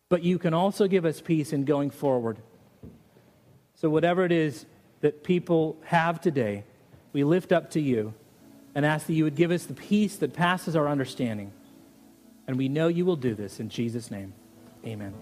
But 0.09 0.23
you 0.23 0.38
can 0.38 0.55
also 0.55 0.87
give 0.87 1.05
us 1.05 1.21
peace 1.21 1.53
in 1.53 1.64
going 1.64 1.90
forward. 1.90 2.38
So, 3.75 3.88
whatever 3.90 4.25
it 4.25 4.33
is 4.33 4.66
that 5.01 5.23
people 5.23 5.77
have 5.85 6.21
today, 6.21 6.64
we 7.12 7.25
lift 7.25 7.53
up 7.53 7.71
to 7.73 7.81
you 7.81 8.14
and 8.75 8.85
ask 8.85 9.07
that 9.07 9.14
you 9.14 9.25
would 9.25 9.37
give 9.37 9.51
us 9.51 9.66
the 9.66 9.75
peace 9.75 10.16
that 10.16 10.33
passes 10.33 10.77
our 10.77 10.88
understanding. 10.88 11.53
And 12.47 12.57
we 12.57 12.68
know 12.68 12.88
you 12.88 13.05
will 13.05 13.16
do 13.16 13.35
this 13.35 13.61
in 13.61 13.68
Jesus' 13.68 14.11
name. 14.11 14.33
Amen. 14.85 15.14